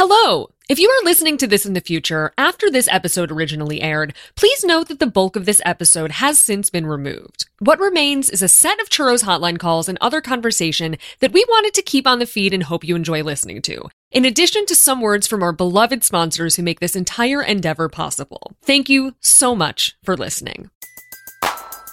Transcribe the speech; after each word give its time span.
Hello! 0.00 0.48
If 0.68 0.78
you 0.78 0.88
are 0.88 1.04
listening 1.04 1.38
to 1.38 1.48
this 1.48 1.66
in 1.66 1.72
the 1.72 1.80
future, 1.80 2.32
after 2.38 2.70
this 2.70 2.86
episode 2.86 3.32
originally 3.32 3.82
aired, 3.82 4.14
please 4.36 4.62
note 4.62 4.86
that 4.86 5.00
the 5.00 5.08
bulk 5.08 5.34
of 5.34 5.44
this 5.44 5.60
episode 5.64 6.12
has 6.12 6.38
since 6.38 6.70
been 6.70 6.86
removed. 6.86 7.46
What 7.58 7.80
remains 7.80 8.30
is 8.30 8.40
a 8.40 8.46
set 8.46 8.78
of 8.78 8.90
Churros 8.90 9.24
hotline 9.24 9.58
calls 9.58 9.88
and 9.88 9.98
other 10.00 10.20
conversation 10.20 10.98
that 11.18 11.32
we 11.32 11.44
wanted 11.48 11.74
to 11.74 11.82
keep 11.82 12.06
on 12.06 12.20
the 12.20 12.26
feed 12.26 12.54
and 12.54 12.62
hope 12.62 12.84
you 12.84 12.94
enjoy 12.94 13.24
listening 13.24 13.60
to. 13.62 13.88
In 14.12 14.24
addition 14.24 14.66
to 14.66 14.76
some 14.76 15.00
words 15.00 15.26
from 15.26 15.42
our 15.42 15.50
beloved 15.50 16.04
sponsors 16.04 16.54
who 16.54 16.62
make 16.62 16.78
this 16.78 16.94
entire 16.94 17.42
endeavor 17.42 17.88
possible. 17.88 18.52
Thank 18.62 18.88
you 18.88 19.16
so 19.18 19.56
much 19.56 19.96
for 20.04 20.16
listening. 20.16 20.70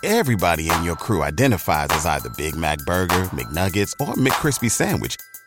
Everybody 0.04 0.70
in 0.70 0.84
your 0.84 0.96
crew 0.96 1.24
identifies 1.24 1.88
as 1.90 2.06
either 2.06 2.30
Big 2.38 2.56
Mac 2.56 2.78
Burger, 2.86 3.24
McNuggets, 3.34 3.94
or 4.00 4.14
McCrispy 4.14 4.70
Sandwich, 4.70 5.18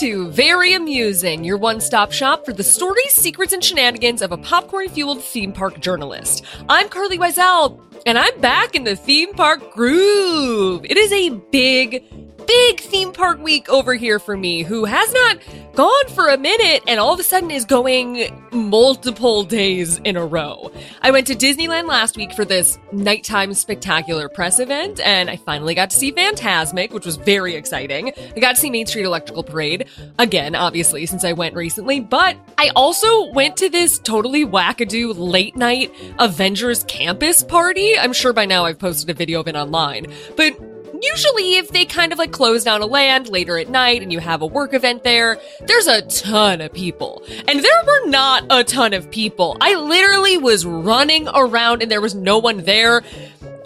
To 0.00 0.30
Very 0.30 0.72
Amusing, 0.72 1.44
your 1.44 1.58
one 1.58 1.78
stop 1.78 2.10
shop 2.10 2.46
for 2.46 2.54
the 2.54 2.62
stories, 2.62 3.12
secrets, 3.12 3.52
and 3.52 3.62
shenanigans 3.62 4.22
of 4.22 4.32
a 4.32 4.38
popcorn 4.38 4.88
fueled 4.88 5.22
theme 5.22 5.52
park 5.52 5.78
journalist. 5.78 6.42
I'm 6.70 6.88
Carlye 6.88 7.18
Wisel, 7.18 7.78
and 8.06 8.18
I'm 8.18 8.40
back 8.40 8.74
in 8.74 8.84
the 8.84 8.96
theme 8.96 9.34
park 9.34 9.74
groove. 9.74 10.86
It 10.86 10.96
is 10.96 11.12
a 11.12 11.28
big, 11.50 12.29
big 12.46 12.80
theme 12.80 13.12
park 13.12 13.40
week 13.40 13.68
over 13.68 13.94
here 13.94 14.18
for 14.18 14.36
me, 14.36 14.62
who 14.62 14.84
has 14.84 15.12
not 15.12 15.38
gone 15.74 16.08
for 16.08 16.28
a 16.28 16.36
minute 16.36 16.82
and 16.86 16.98
all 16.98 17.14
of 17.14 17.20
a 17.20 17.22
sudden 17.22 17.50
is 17.50 17.64
going 17.64 18.30
multiple 18.52 19.44
days 19.44 19.98
in 19.98 20.16
a 20.16 20.26
row. 20.26 20.70
I 21.02 21.10
went 21.10 21.26
to 21.28 21.34
Disneyland 21.34 21.88
last 21.88 22.16
week 22.16 22.32
for 22.32 22.44
this 22.44 22.78
nighttime 22.92 23.54
spectacular 23.54 24.28
press 24.28 24.58
event, 24.58 25.00
and 25.00 25.30
I 25.30 25.36
finally 25.36 25.74
got 25.74 25.90
to 25.90 25.96
see 25.96 26.12
Fantasmic, 26.12 26.90
which 26.92 27.06
was 27.06 27.16
very 27.16 27.54
exciting. 27.54 28.12
I 28.36 28.40
got 28.40 28.56
to 28.56 28.60
see 28.60 28.70
Main 28.70 28.86
Street 28.86 29.04
Electrical 29.04 29.44
Parade, 29.44 29.86
again, 30.18 30.54
obviously, 30.54 31.06
since 31.06 31.24
I 31.24 31.32
went 31.32 31.54
recently, 31.54 32.00
but 32.00 32.36
I 32.58 32.70
also 32.74 33.30
went 33.32 33.56
to 33.58 33.68
this 33.68 33.98
totally 33.98 34.44
wackadoo 34.44 35.14
late 35.16 35.56
night 35.56 35.94
Avengers 36.18 36.84
campus 36.84 37.42
party. 37.42 37.96
I'm 37.98 38.12
sure 38.12 38.32
by 38.32 38.46
now 38.46 38.64
I've 38.64 38.78
posted 38.78 39.08
a 39.10 39.14
video 39.14 39.40
of 39.40 39.48
it 39.48 39.56
online, 39.56 40.06
but 40.36 40.58
usually 41.02 41.56
if 41.56 41.70
they 41.70 41.84
kind 41.84 42.12
of 42.12 42.18
like 42.18 42.32
close 42.32 42.64
down 42.64 42.82
a 42.82 42.86
land 42.86 43.28
later 43.28 43.58
at 43.58 43.68
night 43.68 44.02
and 44.02 44.12
you 44.12 44.18
have 44.18 44.42
a 44.42 44.46
work 44.46 44.74
event 44.74 45.04
there, 45.04 45.38
there's 45.66 45.86
a 45.86 46.02
ton 46.02 46.60
of 46.60 46.72
people. 46.72 47.22
And 47.48 47.62
there 47.62 47.82
were 47.86 48.06
not 48.08 48.44
a 48.50 48.64
ton 48.64 48.92
of 48.92 49.10
people. 49.10 49.56
I 49.60 49.74
literally 49.74 50.38
was 50.38 50.66
running 50.66 51.28
around 51.28 51.82
and 51.82 51.90
there 51.90 52.00
was 52.00 52.14
no 52.14 52.38
one 52.38 52.64
there. 52.64 53.02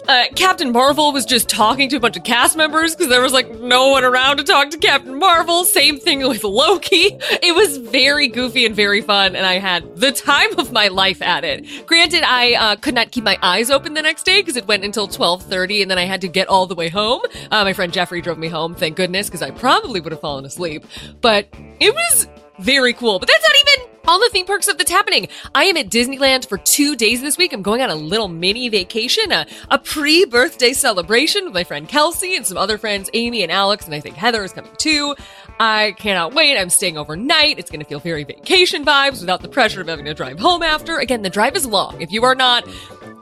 Uh, 0.07 0.25
Captain 0.35 0.71
Marvel 0.71 1.11
was 1.11 1.25
just 1.25 1.49
talking 1.49 1.89
to 1.89 1.95
a 1.95 1.99
bunch 1.99 2.15
of 2.15 2.23
cast 2.23 2.55
members 2.55 2.95
because 2.95 3.09
there 3.09 3.21
was 3.21 3.33
like 3.33 3.49
no 3.59 3.89
one 3.89 4.03
around 4.03 4.37
to 4.37 4.43
talk 4.43 4.69
to 4.69 4.77
Captain 4.77 5.17
Marvel. 5.17 5.63
Same 5.63 5.99
thing 5.99 6.27
with 6.27 6.43
Loki. 6.43 7.17
It 7.41 7.55
was 7.55 7.77
very 7.77 8.27
goofy 8.27 8.65
and 8.65 8.75
very 8.75 9.01
fun, 9.01 9.35
and 9.35 9.45
I 9.45 9.55
had 9.55 9.95
the 9.95 10.11
time 10.11 10.59
of 10.59 10.71
my 10.71 10.89
life 10.89 11.21
at 11.23 11.43
it. 11.43 11.87
Granted, 11.87 12.23
I 12.23 12.53
uh, 12.53 12.75
could 12.75 12.93
not 12.93 13.11
keep 13.11 13.23
my 13.23 13.39
eyes 13.41 13.71
open 13.71 13.95
the 13.95 14.01
next 14.01 14.23
day 14.23 14.41
because 14.41 14.55
it 14.55 14.67
went 14.67 14.83
until 14.83 15.07
twelve 15.07 15.41
thirty, 15.43 15.81
and 15.81 15.89
then 15.89 15.97
I 15.97 16.05
had 16.05 16.21
to 16.21 16.27
get 16.27 16.47
all 16.47 16.67
the 16.67 16.75
way 16.75 16.89
home. 16.89 17.21
Uh, 17.49 17.63
my 17.63 17.73
friend 17.73 17.91
Jeffrey 17.91 18.21
drove 18.21 18.37
me 18.37 18.47
home, 18.47 18.75
thank 18.75 18.95
goodness, 18.97 19.27
because 19.27 19.41
I 19.41 19.49
probably 19.51 20.01
would 20.01 20.11
have 20.11 20.21
fallen 20.21 20.45
asleep. 20.45 20.85
But 21.21 21.47
it 21.79 21.93
was 21.93 22.27
very 22.59 22.93
cool. 22.93 23.17
But 23.17 23.27
that's 23.27 23.47
not 23.47 23.55
even 23.73 23.94
all 24.07 24.19
the 24.19 24.29
theme 24.31 24.45
parks 24.45 24.65
stuff 24.65 24.77
that's 24.77 24.91
happening. 24.91 25.27
I 25.53 25.65
am 25.65 25.77
at 25.77 25.89
Disneyland 25.89 26.47
for 26.47 26.57
two 26.57 26.95
days 26.95 27.21
this 27.21 27.37
week. 27.37 27.53
I'm 27.53 27.61
going 27.61 27.81
on 27.81 27.89
a 27.89 27.95
little 27.95 28.27
mini 28.27 28.69
vacation, 28.69 29.31
a, 29.31 29.45
a 29.69 29.77
pre 29.77 30.25
birthday 30.25 30.73
celebration 30.73 31.45
with 31.45 31.53
my 31.53 31.63
friend 31.63 31.87
Kelsey 31.87 32.35
and 32.35 32.45
some 32.45 32.57
other 32.57 32.77
friends, 32.77 33.09
Amy 33.13 33.43
and 33.43 33.51
Alex, 33.51 33.85
and 33.85 33.95
I 33.95 33.99
think 33.99 34.15
Heather 34.15 34.43
is 34.43 34.53
coming 34.53 34.75
too. 34.77 35.15
I 35.59 35.93
cannot 35.97 36.33
wait. 36.33 36.57
I'm 36.57 36.69
staying 36.69 36.97
overnight. 36.97 37.59
It's 37.59 37.69
going 37.69 37.79
to 37.79 37.85
feel 37.85 37.99
very 37.99 38.23
vacation 38.23 38.85
vibes 38.85 39.21
without 39.21 39.41
the 39.41 39.47
pressure 39.47 39.81
of 39.81 39.87
having 39.87 40.05
to 40.05 40.13
drive 40.13 40.39
home 40.39 40.63
after. 40.63 40.99
Again, 40.99 41.21
the 41.21 41.29
drive 41.29 41.55
is 41.55 41.65
long. 41.65 42.01
If 42.01 42.11
you 42.11 42.23
are 42.23 42.35
not 42.35 42.67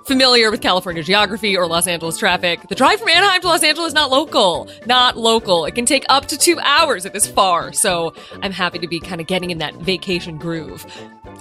familiar 0.06 0.52
with 0.52 0.62
California 0.62 1.03
geography 1.03 1.56
or 1.56 1.68
Los 1.68 1.88
Angeles 1.88 2.18
traffic, 2.18 2.68
the 2.68 2.75
drive 2.75 3.00
from 3.00 3.09
Anaheim 3.09 3.41
to 3.41 3.47
Los 3.47 3.64
Angeles 3.64 3.90
is 3.90 3.94
not 3.94 4.09
local. 4.09 4.69
Not 4.86 5.18
local. 5.18 5.66
It 5.66 5.75
can 5.75 5.86
take 5.86 6.06
up 6.09 6.28
to 6.28 6.38
two 6.38 6.59
hours 6.59 7.06
if 7.06 7.16
it's 7.16 7.28
far. 7.28 7.74
So 7.74 8.14
I'm 8.41 8.52
happy 8.52 8.80
to 8.80 8.88
be 8.88 9.00
kind 9.00 9.22
of 9.22 9.28
getting 9.28 9.50
in 9.50 9.58
that 9.59 9.75
vacation 9.75 10.38
groove. 10.38 10.86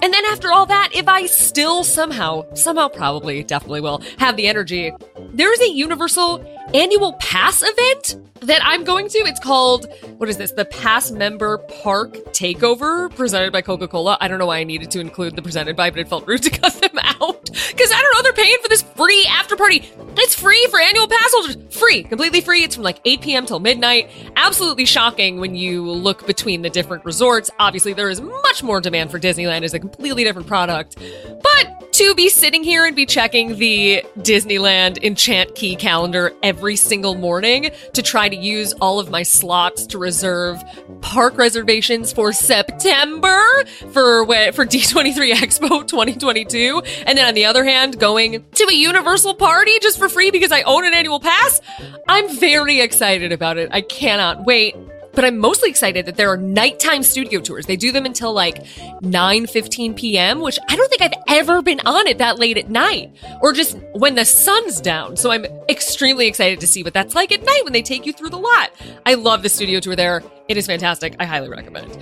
And 0.01 0.13
then 0.13 0.25
after 0.25 0.51
all 0.51 0.65
that, 0.65 0.89
if 0.93 1.07
I 1.07 1.27
still 1.27 1.83
somehow, 1.83 2.43
somehow 2.55 2.89
probably, 2.89 3.43
definitely 3.43 3.81
will 3.81 4.01
have 4.17 4.35
the 4.35 4.47
energy, 4.47 4.91
there 5.33 5.53
is 5.53 5.61
a 5.61 5.69
universal 5.69 6.43
annual 6.73 7.13
pass 7.13 7.63
event 7.65 8.15
that 8.41 8.61
I'm 8.63 8.83
going 8.83 9.07
to. 9.09 9.17
It's 9.19 9.39
called, 9.39 9.87
what 10.17 10.29
is 10.29 10.37
this? 10.37 10.51
The 10.51 10.65
Pass 10.65 11.11
Member 11.11 11.59
Park 11.81 12.13
Takeover 12.33 13.13
presented 13.15 13.53
by 13.53 13.61
Coca 13.61 13.87
Cola. 13.87 14.17
I 14.19 14.27
don't 14.27 14.39
know 14.39 14.47
why 14.47 14.57
I 14.57 14.63
needed 14.63 14.91
to 14.91 14.99
include 14.99 15.35
the 15.35 15.41
presented 15.41 15.75
by, 15.75 15.89
but 15.89 15.99
it 15.99 16.07
felt 16.07 16.27
rude 16.27 16.43
to 16.43 16.49
cut 16.61 16.73
them 16.73 16.97
out. 17.01 17.43
Because 17.45 17.91
I 17.91 18.01
don't 18.01 18.13
know, 18.15 18.21
they're 18.23 18.33
paying 18.33 18.57
for 18.61 18.69
this 18.69 18.81
free 18.81 19.25
after 19.29 19.55
party. 19.55 19.89
It's 20.17 20.35
free 20.35 20.67
for 20.69 20.79
annual 20.79 21.07
pass 21.07 21.31
holders. 21.31 21.57
Free, 21.69 22.03
completely 22.03 22.41
free. 22.41 22.63
It's 22.63 22.75
from 22.75 22.83
like 22.83 22.99
8 23.05 23.21
p.m. 23.21 23.45
till 23.45 23.59
midnight. 23.59 24.09
Absolutely 24.35 24.85
shocking 24.85 25.39
when 25.39 25.55
you 25.55 25.89
look 25.89 26.27
between 26.27 26.61
the 26.61 26.69
different 26.69 27.05
resorts. 27.05 27.49
Obviously, 27.59 27.93
there 27.93 28.09
is 28.09 28.21
much 28.21 28.63
more 28.63 28.81
demand 28.81 29.11
for 29.11 29.19
Disneyland 29.19 29.63
as 29.63 29.73
a 29.73 29.79
completely 29.79 30.23
different 30.23 30.47
product. 30.47 30.97
But 30.97 31.72
to 31.93 32.15
be 32.15 32.27
sitting 32.27 32.63
here 32.63 32.85
and 32.85 32.95
be 32.95 33.05
checking 33.05 33.57
the 33.57 34.03
Disneyland 34.17 35.03
Enchant 35.03 35.53
Key 35.53 35.75
calendar 35.75 36.33
every 36.41 36.75
single 36.75 37.13
morning 37.13 37.69
to 37.93 38.01
try 38.01 38.27
to 38.27 38.35
use 38.35 38.73
all 38.73 38.99
of 38.99 39.11
my 39.11 39.21
slots 39.21 39.85
to 39.87 39.99
reserve 39.99 40.63
park 41.01 41.37
reservations 41.37 42.11
for 42.11 42.33
September 42.33 43.43
for 43.91 44.25
for 44.53 44.65
D23 44.73 45.33
Expo 45.33 45.87
2022, 45.87 46.81
and 47.05 47.15
then 47.15 47.27
on 47.27 47.35
the 47.35 47.45
other 47.45 47.63
hand, 47.63 47.99
going 47.99 48.43
to 48.53 48.63
a 48.69 48.73
Universal 48.73 49.35
party 49.35 49.77
just 49.79 49.99
for 49.99 50.09
free 50.09 50.31
because 50.31 50.51
I 50.51 50.63
own 50.63 50.85
an 50.85 50.95
annual 50.95 51.19
pass. 51.19 51.61
I'm 52.07 52.37
very 52.37 52.81
excited 52.81 53.31
about 53.31 53.59
it. 53.59 53.69
I 53.71 53.81
cannot 53.81 54.45
wait 54.45 54.75
but 55.13 55.23
I'm 55.23 55.37
mostly 55.37 55.69
excited 55.69 56.05
that 56.05 56.15
there 56.15 56.31
are 56.31 56.37
nighttime 56.37 57.03
studio 57.03 57.39
tours. 57.39 57.65
They 57.65 57.75
do 57.75 57.91
them 57.91 58.05
until 58.05 58.33
like 58.33 58.65
9 59.01 59.47
15 59.47 59.93
p.m., 59.93 60.39
which 60.39 60.59
I 60.69 60.75
don't 60.75 60.89
think 60.89 61.01
I've 61.01 61.23
ever 61.27 61.61
been 61.61 61.79
on 61.85 62.07
it 62.07 62.17
that 62.17 62.39
late 62.39 62.57
at 62.57 62.69
night 62.69 63.15
or 63.41 63.53
just 63.53 63.77
when 63.93 64.15
the 64.15 64.25
sun's 64.25 64.81
down. 64.81 65.15
So 65.17 65.31
I'm 65.31 65.45
extremely 65.69 66.27
excited 66.27 66.59
to 66.61 66.67
see 66.67 66.83
what 66.83 66.93
that's 66.93 67.15
like 67.15 67.31
at 67.31 67.43
night 67.43 67.61
when 67.63 67.73
they 67.73 67.81
take 67.81 68.05
you 68.05 68.13
through 68.13 68.29
the 68.29 68.39
lot. 68.39 68.71
I 69.05 69.13
love 69.13 69.43
the 69.43 69.49
studio 69.49 69.79
tour 69.79 69.95
there. 69.95 70.23
It 70.47 70.57
is 70.57 70.67
fantastic. 70.67 71.15
I 71.19 71.25
highly 71.25 71.49
recommend. 71.49 71.97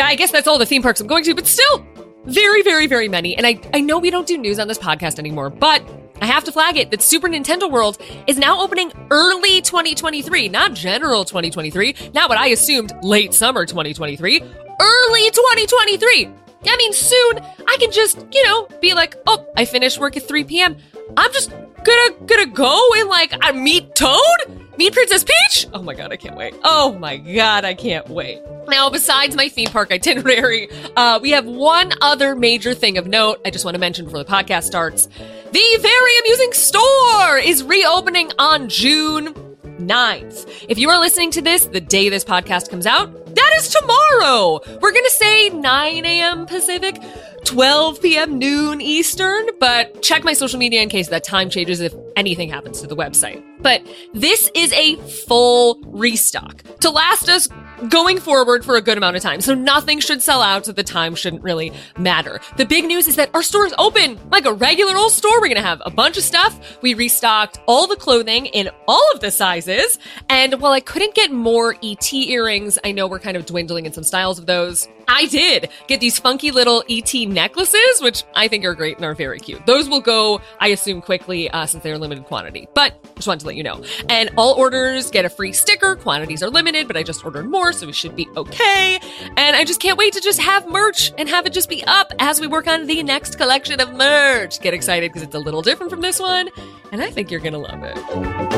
I 0.00 0.14
guess 0.14 0.30
that's 0.30 0.46
all 0.46 0.58
the 0.58 0.66
theme 0.66 0.82
parks 0.82 1.00
I'm 1.00 1.06
going 1.06 1.24
to, 1.24 1.34
but 1.34 1.46
still, 1.46 1.86
very, 2.24 2.62
very, 2.62 2.86
very 2.86 3.08
many. 3.08 3.36
And 3.36 3.46
I, 3.46 3.60
I 3.74 3.80
know 3.80 3.98
we 3.98 4.10
don't 4.10 4.26
do 4.26 4.38
news 4.38 4.58
on 4.58 4.68
this 4.68 4.78
podcast 4.78 5.18
anymore, 5.18 5.50
but 5.50 5.82
I 6.22 6.26
have 6.26 6.44
to 6.44 6.52
flag 6.52 6.76
it 6.76 6.92
that 6.92 7.02
Super 7.02 7.26
Nintendo 7.26 7.68
World 7.68 8.00
is 8.28 8.38
now 8.38 8.60
opening 8.60 8.92
early 9.10 9.60
2023, 9.60 10.48
not 10.50 10.72
general 10.72 11.24
2023, 11.24 11.96
not 12.14 12.28
what 12.28 12.38
I 12.38 12.46
assumed 12.46 12.92
late 13.02 13.34
summer 13.34 13.66
2023, 13.66 14.40
early 14.40 15.30
2023. 15.30 16.28
I 16.64 16.76
mean, 16.76 16.92
soon 16.92 17.40
I 17.66 17.76
can 17.80 17.90
just, 17.90 18.24
you 18.30 18.44
know, 18.44 18.68
be 18.80 18.94
like, 18.94 19.16
oh, 19.26 19.44
I 19.56 19.64
finished 19.64 19.98
work 19.98 20.16
at 20.16 20.22
3 20.22 20.44
p.m. 20.44 20.76
I'm 21.16 21.32
just 21.32 21.50
gonna 21.50 22.14
gonna 22.24 22.46
go 22.46 22.80
and 22.98 23.08
like 23.08 23.34
I 23.42 23.50
meet 23.50 23.96
Toad, 23.96 24.61
meet 24.76 24.92
Princess 24.92 25.24
Peach. 25.24 25.66
Oh 25.72 25.82
my 25.82 25.94
god, 25.94 26.12
I 26.12 26.16
can't 26.16 26.36
wait. 26.36 26.54
Oh 26.64 26.92
my 26.98 27.16
god, 27.16 27.64
I 27.64 27.74
can't 27.74 28.08
wait. 28.08 28.40
Now, 28.68 28.90
besides 28.90 29.36
my 29.36 29.48
theme 29.48 29.68
park 29.68 29.90
itinerary, 29.92 30.68
uh, 30.96 31.18
we 31.22 31.30
have 31.30 31.46
one 31.46 31.92
other 32.00 32.34
major 32.34 32.74
thing 32.74 32.98
of 32.98 33.06
note. 33.06 33.40
I 33.44 33.50
just 33.50 33.64
want 33.64 33.74
to 33.74 33.80
mention 33.80 34.04
before 34.04 34.22
the 34.22 34.30
podcast 34.30 34.64
starts. 34.64 35.06
The 35.06 35.78
Very 35.80 36.18
Amusing 36.20 36.52
Store 36.52 37.38
is 37.38 37.62
reopening 37.62 38.30
on 38.38 38.68
June 38.68 39.34
9th. 39.78 40.66
If 40.68 40.78
you 40.78 40.90
are 40.90 40.98
listening 40.98 41.30
to 41.32 41.42
this 41.42 41.66
the 41.66 41.80
day 41.80 42.08
this 42.08 42.24
podcast 42.24 42.70
comes 42.70 42.86
out, 42.86 43.34
that 43.34 43.54
is 43.56 43.68
tomorrow. 43.68 44.60
We're 44.80 44.92
going 44.92 45.04
to 45.04 45.10
say 45.10 45.48
9 45.50 46.04
a.m. 46.04 46.46
Pacific, 46.46 47.02
12 47.44 48.00
p.m. 48.00 48.38
noon 48.38 48.80
Eastern, 48.80 49.48
but 49.58 50.02
check 50.02 50.24
my 50.24 50.32
social 50.32 50.58
media 50.58 50.82
in 50.82 50.88
case 50.88 51.08
that 51.08 51.24
time 51.24 51.50
changes 51.50 51.80
if 51.80 51.94
anything 52.16 52.48
happens 52.48 52.80
to 52.80 52.86
the 52.86 52.96
website. 52.96 53.42
But 53.62 53.86
this 54.12 54.50
is 54.54 54.72
a 54.72 54.96
full 55.26 55.78
restock 55.86 56.62
to 56.80 56.90
last 56.90 57.28
us 57.28 57.48
going 57.88 58.20
forward 58.20 58.64
for 58.64 58.76
a 58.76 58.80
good 58.80 58.96
amount 58.96 59.16
of 59.16 59.22
time. 59.22 59.40
So 59.40 59.54
nothing 59.54 60.00
should 60.00 60.22
sell 60.22 60.40
out, 60.40 60.66
so 60.66 60.72
the 60.72 60.82
time 60.82 61.14
shouldn't 61.14 61.42
really 61.42 61.72
matter. 61.98 62.40
The 62.56 62.64
big 62.64 62.84
news 62.84 63.08
is 63.08 63.16
that 63.16 63.30
our 63.34 63.42
store 63.42 63.66
is 63.66 63.74
open 63.78 64.18
like 64.30 64.44
a 64.44 64.52
regular 64.52 64.96
old 64.96 65.12
store. 65.12 65.40
We're 65.40 65.48
gonna 65.48 65.62
have 65.62 65.82
a 65.84 65.90
bunch 65.90 66.16
of 66.16 66.22
stuff. 66.22 66.80
We 66.82 66.94
restocked 66.94 67.58
all 67.66 67.86
the 67.86 67.96
clothing 67.96 68.46
in 68.46 68.70
all 68.86 69.10
of 69.12 69.20
the 69.20 69.30
sizes. 69.30 69.98
And 70.28 70.60
while 70.60 70.72
I 70.72 70.80
couldn't 70.80 71.14
get 71.14 71.32
more 71.32 71.76
ET 71.82 72.12
earrings, 72.12 72.78
I 72.84 72.92
know 72.92 73.06
we're 73.06 73.18
kind 73.18 73.36
of 73.36 73.46
dwindling 73.46 73.86
in 73.86 73.92
some 73.92 74.04
styles 74.04 74.38
of 74.38 74.46
those. 74.46 74.88
I 75.08 75.26
did 75.26 75.68
get 75.88 76.00
these 76.00 76.18
funky 76.18 76.50
little 76.50 76.84
ET 76.88 77.12
necklaces, 77.28 78.00
which 78.00 78.24
I 78.34 78.48
think 78.48 78.64
are 78.64 78.74
great 78.74 78.96
and 78.96 79.04
are 79.04 79.14
very 79.14 79.40
cute. 79.40 79.66
Those 79.66 79.88
will 79.88 80.00
go, 80.00 80.40
I 80.60 80.68
assume, 80.68 81.02
quickly 81.02 81.50
uh, 81.50 81.66
since 81.66 81.82
they're 81.82 81.98
limited 81.98 82.24
quantity. 82.24 82.68
But 82.74 83.02
just 83.16 83.26
wanted 83.26 83.40
to 83.40 83.46
let 83.52 83.56
you 83.56 83.62
know. 83.62 83.82
And 84.08 84.30
all 84.36 84.54
orders 84.54 85.10
get 85.10 85.24
a 85.24 85.28
free 85.30 85.52
sticker. 85.52 85.96
Quantities 85.96 86.42
are 86.42 86.50
limited, 86.50 86.86
but 86.86 86.96
I 86.96 87.02
just 87.02 87.24
ordered 87.24 87.48
more, 87.48 87.72
so 87.72 87.86
we 87.86 87.92
should 87.92 88.16
be 88.16 88.28
okay. 88.36 88.98
And 89.36 89.56
I 89.56 89.64
just 89.64 89.80
can't 89.80 89.98
wait 89.98 90.14
to 90.14 90.20
just 90.20 90.40
have 90.40 90.68
merch 90.68 91.12
and 91.18 91.28
have 91.28 91.46
it 91.46 91.52
just 91.52 91.68
be 91.68 91.84
up 91.84 92.12
as 92.18 92.40
we 92.40 92.46
work 92.46 92.66
on 92.66 92.86
the 92.86 93.02
next 93.02 93.36
collection 93.36 93.80
of 93.80 93.92
merch. 93.94 94.60
Get 94.60 94.74
excited 94.74 95.10
because 95.10 95.22
it's 95.22 95.34
a 95.34 95.38
little 95.40 95.62
different 95.62 95.90
from 95.90 96.00
this 96.00 96.18
one, 96.18 96.48
and 96.90 97.02
I 97.02 97.10
think 97.10 97.30
you're 97.30 97.40
gonna 97.40 97.58
love 97.58 97.82
it. 97.82 98.51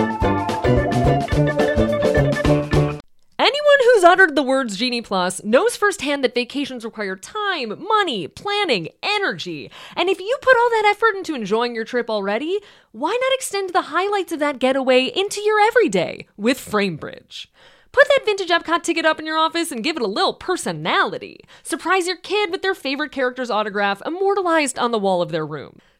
Who's 3.85 4.05
uttered 4.05 4.35
the 4.35 4.43
words 4.43 4.77
Genie 4.77 5.03
Plus 5.03 5.43
knows 5.45 5.77
firsthand 5.77 6.25
that 6.25 6.35
vacations 6.35 6.85
require 6.85 7.17
time, 7.17 7.85
money, 7.87 8.27
planning, 8.27 8.89
energy. 9.03 9.71
And 9.95 10.09
if 10.09 10.19
you 10.19 10.37
put 10.41 10.57
all 10.57 10.71
that 10.71 10.87
effort 10.91 11.17
into 11.17 11.35
enjoying 11.35 11.75
your 11.75 11.85
trip 11.85 12.09
already, 12.09 12.61
why 12.93 13.11
not 13.11 13.35
extend 13.35 13.71
the 13.71 13.83
highlights 13.83 14.33
of 14.33 14.41
that 14.41 14.59
getaway 14.59 15.05
into 15.05 15.41
your 15.43 15.61
everyday 15.61 16.27
with 16.37 16.59
Framebridge? 16.59 17.47
Put 17.93 18.09
that 18.09 18.25
vintage 18.25 18.49
Epcot 18.49 18.83
ticket 18.83 19.05
up 19.05 19.21
in 19.21 19.27
your 19.27 19.39
office 19.39 19.71
and 19.71 19.85
give 19.85 19.97
it 19.97 20.03
a 20.03 20.07
little 20.07 20.35
personality. 20.35 21.39
Surprise 21.63 22.09
your 22.09 22.17
kid 22.17 22.51
with 22.51 22.63
their 22.63 22.75
favorite 22.75 23.13
character's 23.13 23.51
autograph 23.51 24.03
immortalized 24.05 24.81
on 24.81 24.91
the 24.91 24.99
wall 24.99 25.23
of 25.23 25.31
their 25.31 25.47
room. 25.47 25.79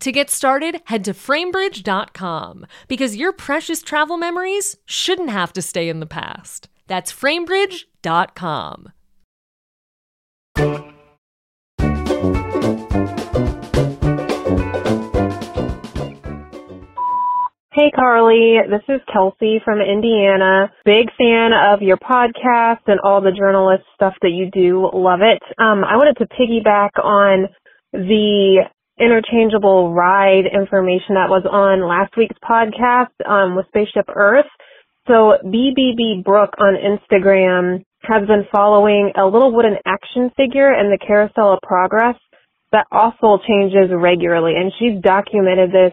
To 0.00 0.12
get 0.12 0.30
started, 0.30 0.82
head 0.86 1.04
to 1.04 1.12
framebridge.com 1.12 2.66
because 2.88 3.16
your 3.16 3.32
precious 3.32 3.82
travel 3.82 4.16
memories 4.16 4.76
shouldn't 4.84 5.30
have 5.30 5.52
to 5.54 5.62
stay 5.62 5.88
in 5.88 6.00
the 6.00 6.06
past. 6.06 6.68
That's 6.86 7.12
framebridge.com. 7.12 8.92
Hey 17.76 17.92
Carlye, 17.94 18.70
this 18.70 18.80
is 18.88 19.02
Kelsey 19.12 19.60
from 19.62 19.82
Indiana. 19.82 20.72
Big 20.86 21.08
fan 21.18 21.50
of 21.52 21.82
your 21.82 21.98
podcast 21.98 22.80
and 22.86 22.98
all 23.00 23.20
the 23.20 23.32
journalist 23.32 23.84
stuff 23.94 24.14
that 24.22 24.30
you 24.30 24.50
do. 24.50 24.88
Love 24.94 25.20
it. 25.20 25.42
Um, 25.58 25.84
I 25.84 25.96
wanted 25.96 26.16
to 26.16 26.26
piggyback 26.26 26.98
on 27.04 27.48
the 27.92 28.64
interchangeable 28.98 29.92
ride 29.92 30.46
information 30.46 31.14
that 31.16 31.28
was 31.28 31.44
on 31.44 31.86
last 31.86 32.16
week's 32.16 32.38
podcast 32.42 33.12
um, 33.28 33.56
with 33.56 33.66
Spaceship 33.68 34.08
Earth. 34.14 34.48
So 35.06 35.38
BBB 35.44 36.24
Brooke 36.24 36.54
on 36.58 36.74
Instagram 36.74 37.84
has 38.02 38.26
been 38.26 38.46
following 38.50 39.12
a 39.16 39.24
little 39.24 39.54
wooden 39.54 39.76
action 39.84 40.30
figure 40.36 40.72
in 40.72 40.90
the 40.90 40.98
Carousel 40.98 41.54
of 41.54 41.60
Progress 41.62 42.16
that 42.72 42.86
also 42.90 43.38
changes 43.46 43.90
regularly, 43.92 44.54
and 44.56 44.72
she's 44.78 45.00
documented 45.00 45.70
this 45.70 45.92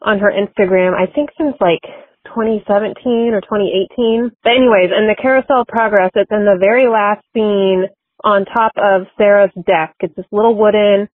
on 0.00 0.18
her 0.18 0.30
Instagram, 0.30 0.94
I 0.94 1.10
think 1.12 1.30
since 1.38 1.54
like 1.60 1.82
2017 2.26 3.34
or 3.34 3.40
2018. 3.40 4.30
But 4.42 4.52
anyways, 4.52 4.90
in 4.90 5.06
the 5.06 5.16
Carousel 5.20 5.62
of 5.62 5.66
Progress, 5.66 6.10
it's 6.14 6.30
in 6.30 6.44
the 6.44 6.58
very 6.58 6.88
last 6.88 7.22
scene 7.34 7.86
on 8.24 8.44
top 8.44 8.72
of 8.76 9.06
Sarah's 9.18 9.50
deck. 9.66 9.94
It's 10.00 10.14
this 10.14 10.26
little 10.30 10.56
wooden 10.56 11.08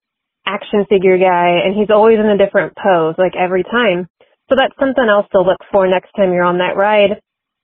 action 0.49 0.87
figure 0.89 1.19
guy 1.19 1.61
and 1.63 1.77
he's 1.77 1.91
always 1.93 2.19
in 2.19 2.27
a 2.27 2.39
different 2.39 2.73
pose, 2.75 3.15
like 3.19 3.37
every 3.37 3.63
time. 3.63 4.09
So 4.49 4.57
that's 4.57 4.75
something 4.81 5.05
else 5.05 5.27
to 5.33 5.43
look 5.43 5.61
for 5.71 5.87
next 5.87 6.11
time 6.17 6.33
you're 6.33 6.49
on 6.49 6.59
that 6.59 6.77
ride. 6.77 7.21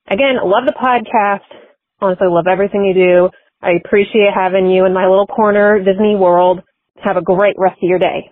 Again, 0.08 0.36
love 0.44 0.68
the 0.68 0.76
podcast. 0.76 1.48
Honestly, 2.00 2.28
love 2.28 2.46
everything 2.46 2.84
you 2.84 2.94
do. 2.94 3.30
I 3.62 3.80
appreciate 3.82 4.34
having 4.34 4.68
you 4.68 4.84
in 4.84 4.92
my 4.92 5.08
little 5.08 5.26
corner, 5.26 5.78
Disney 5.78 6.14
World. 6.14 6.60
Have 7.02 7.16
a 7.16 7.22
great 7.22 7.56
rest 7.58 7.82
of 7.82 7.88
your 7.88 7.98
day. 7.98 8.30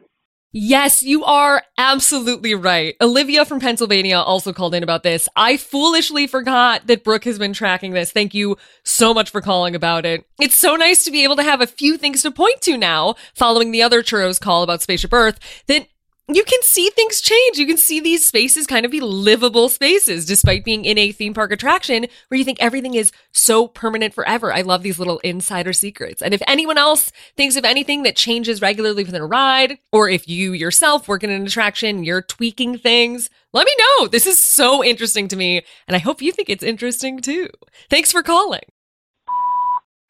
Yes, 0.55 1.03
you 1.03 1.25
are 1.25 1.63
absolutely 1.79 2.55
right. 2.55 2.95
Olivia 3.01 3.47
from 3.47 3.59
Pennsylvania 3.59 4.19
also 4.19 4.53
called 4.53 4.75
in 4.75 4.83
about 4.83 5.03
this. 5.03 5.27
I 5.35 5.57
foolishly 5.57 6.27
forgot 6.27 6.87
that 6.89 7.05
Brooke 7.05 7.25
has 7.25 7.39
been 7.39 7.55
tracking 7.55 7.93
this. 7.93 8.13
Thank 8.13 8.35
you 8.35 8.59
so 8.85 9.15
much 9.15 9.31
for 9.31 9.41
calling 9.41 9.75
about 9.75 10.05
it. 10.05 10.27
It's 10.39 10.55
so 10.55 10.77
nice 10.77 11.05
to 11.05 11.11
be 11.11 11.25
able 11.25 11.37
to 11.37 11.43
have 11.43 11.63
a 11.63 11.67
few 11.67 11.97
things 11.97 12.21
to 12.23 12.31
point 12.31 12.61
to 12.63 12.77
now, 12.77 13.15
following 13.35 13.71
the 13.71 13.83
other 13.83 14.03
churros 14.03 14.39
call 14.39 14.63
about 14.63 14.83
Spaceship 14.83 15.15
Earth, 15.15 15.39
that 15.69 15.87
you 16.29 16.45
can 16.45 16.63
see 16.63 16.89
things 16.91 17.21
change. 17.21 17.59
You 17.59 17.67
can 17.67 17.77
see 17.77 18.01
these 18.01 18.25
spaces 18.25 18.67
kind 18.67 18.85
of 18.85 18.93
be 18.93 19.01
livable 19.01 19.69
spaces 19.69 20.25
despite 20.25 20.65
being 20.65 20.85
in 20.85 20.97
a 20.97 21.11
theme 21.13 21.35
park 21.35 21.51
attraction 21.53 22.07
where 22.29 22.39
you 22.39 22.45
think 22.45 22.59
everything 22.61 22.95
is 22.95 23.11
so 23.33 23.67
permanent 23.67 24.15
forever. 24.15 24.53
I 24.53 24.63
love 24.63 24.83
these 24.83 24.99
little 24.99 25.19
insider 25.21 25.73
secrets. 25.73 26.23
And 26.23 26.33
if 26.33 26.43
anyone 26.47 26.79
else 26.79 27.11
thinks 27.37 27.57
of 27.57 27.65
anything 27.65 28.05
that 28.05 28.17
changes 28.17 28.63
regularly 28.63 29.03
within 29.05 29.21
a 29.21 29.27
ride, 29.27 29.79
or 29.91 30.09
if 30.09 30.29
you 30.29 30.53
yourself 30.53 31.09
work 31.09 31.25
in 31.25 31.31
an 31.31 31.45
attraction, 31.45 32.05
you're 32.05 32.23
tweaking 32.23 32.79
things, 32.79 33.29
let 33.53 33.67
me 33.67 33.75
know. 33.79 34.07
This 34.07 34.27
is 34.27 34.39
so 34.39 34.85
interesting 34.85 35.27
to 35.29 35.37
me. 35.37 35.63
And 35.89 35.97
I 35.97 35.99
hope 35.99 36.23
you 36.23 36.31
think 36.31 36.49
it's 36.49 36.63
interesting 36.63 37.21
too. 37.21 37.49
Thanks 37.91 38.13
for 38.13 38.23
calling. 38.23 38.63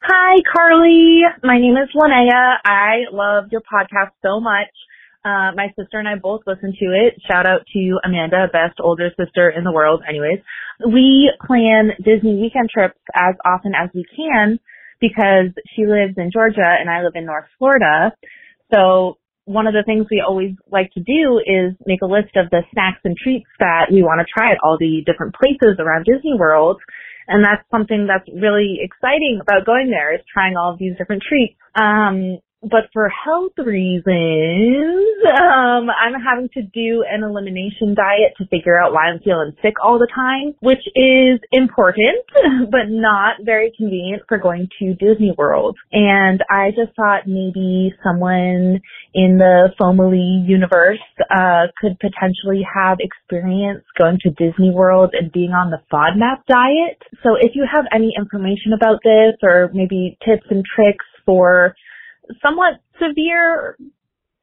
Hi, 0.03 0.35
Carlye. 0.53 1.21
My 1.43 1.57
name 1.57 1.77
is 1.77 1.89
Linnea. 1.95 2.57
I 2.65 3.05
love 3.11 3.45
your 3.51 3.61
podcast 3.61 4.11
so 4.21 4.39
much. 4.39 4.67
Uh, 5.25 5.55
my 5.55 5.67
sister 5.79 5.99
and 5.99 6.07
I 6.07 6.15
both 6.15 6.41
listen 6.45 6.73
to 6.77 6.85
it. 6.91 7.15
Shout 7.31 7.45
out 7.45 7.61
to 7.73 7.99
Amanda, 8.03 8.47
best 8.51 8.79
older 8.83 9.09
sister 9.17 9.49
in 9.49 9.63
the 9.63 9.71
world. 9.71 10.03
Anyways, 10.07 10.43
we 10.85 11.31
plan 11.47 11.91
Disney 12.03 12.41
weekend 12.41 12.69
trips 12.69 12.99
as 13.15 13.35
often 13.45 13.71
as 13.71 13.89
we 13.93 14.03
can 14.03 14.59
because 14.99 15.55
she 15.75 15.85
lives 15.85 16.15
in 16.17 16.31
Georgia 16.31 16.67
and 16.67 16.89
I 16.89 17.03
live 17.03 17.15
in 17.15 17.25
North 17.25 17.47
Florida. 17.57 18.11
So 18.73 19.17
one 19.45 19.67
of 19.67 19.73
the 19.73 19.83
things 19.85 20.07
we 20.09 20.23
always 20.25 20.55
like 20.71 20.91
to 20.93 21.03
do 21.03 21.39
is 21.39 21.75
make 21.85 22.01
a 22.01 22.07
list 22.07 22.35
of 22.35 22.49
the 22.51 22.63
snacks 22.71 22.99
and 23.03 23.15
treats 23.15 23.47
that 23.59 23.91
we 23.91 24.03
want 24.03 24.19
to 24.19 24.27
try 24.27 24.51
at 24.51 24.59
all 24.63 24.77
the 24.79 25.03
different 25.05 25.35
places 25.35 25.79
around 25.79 26.03
Disney 26.03 26.35
World. 26.37 26.81
And 27.27 27.43
that's 27.43 27.63
something 27.71 28.07
that's 28.07 28.27
really 28.27 28.79
exciting 28.83 29.39
about 29.41 29.65
going 29.65 29.89
there 29.89 30.15
is 30.15 30.21
trying 30.31 30.55
all 30.57 30.73
of 30.73 30.79
these 30.79 30.97
different 30.97 31.23
treats. 31.23 31.55
Um, 31.75 32.39
but 32.63 32.89
for 32.93 33.09
health 33.09 33.53
reasons, 33.57 35.19
um, 35.27 35.89
I'm 35.89 36.15
having 36.19 36.49
to 36.53 36.61
do 36.61 37.03
an 37.09 37.23
elimination 37.23 37.93
diet 37.95 38.33
to 38.37 38.47
figure 38.47 38.79
out 38.79 38.93
why 38.93 39.11
I'm 39.11 39.19
feeling 39.19 39.53
sick 39.61 39.73
all 39.83 39.99
the 39.99 40.07
time, 40.13 40.55
which 40.61 40.83
is 40.95 41.39
important, 41.51 42.23
but 42.71 42.87
not 42.87 43.43
very 43.43 43.73
convenient 43.77 44.23
for 44.27 44.37
going 44.37 44.69
to 44.79 44.93
Disney 44.95 45.33
World. 45.37 45.77
And 45.91 46.41
I 46.49 46.69
just 46.69 46.95
thought 46.95 47.27
maybe 47.27 47.93
someone 48.03 48.81
in 49.13 49.37
the 49.37 49.69
Fomily 49.79 50.47
universe, 50.47 51.03
uh, 51.29 51.67
could 51.79 51.99
potentially 51.99 52.65
have 52.65 52.97
experience 52.99 53.83
going 53.97 54.17
to 54.23 54.29
Disney 54.31 54.71
World 54.71 55.13
and 55.13 55.31
being 55.31 55.51
on 55.51 55.69
the 55.69 55.81
FODMAP 55.91 56.45
diet. 56.47 56.97
So 57.23 57.35
if 57.39 57.51
you 57.55 57.65
have 57.71 57.85
any 57.93 58.13
information 58.17 58.73
about 58.73 58.99
this 59.03 59.35
or 59.43 59.69
maybe 59.73 60.17
tips 60.25 60.47
and 60.49 60.63
tricks 60.65 61.05
for 61.25 61.75
somewhat 62.41 62.81
severe 63.01 63.77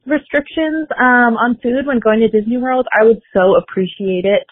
restrictions 0.07 0.89
um, 0.99 1.37
on 1.37 1.59
food 1.63 1.87
when 1.87 2.01
going 2.01 2.21
to 2.21 2.29
Disney 2.29 2.57
World, 2.57 2.87
I 2.93 3.05
would 3.05 3.21
so 3.35 3.57
appreciate 3.57 4.25
it. 4.25 4.47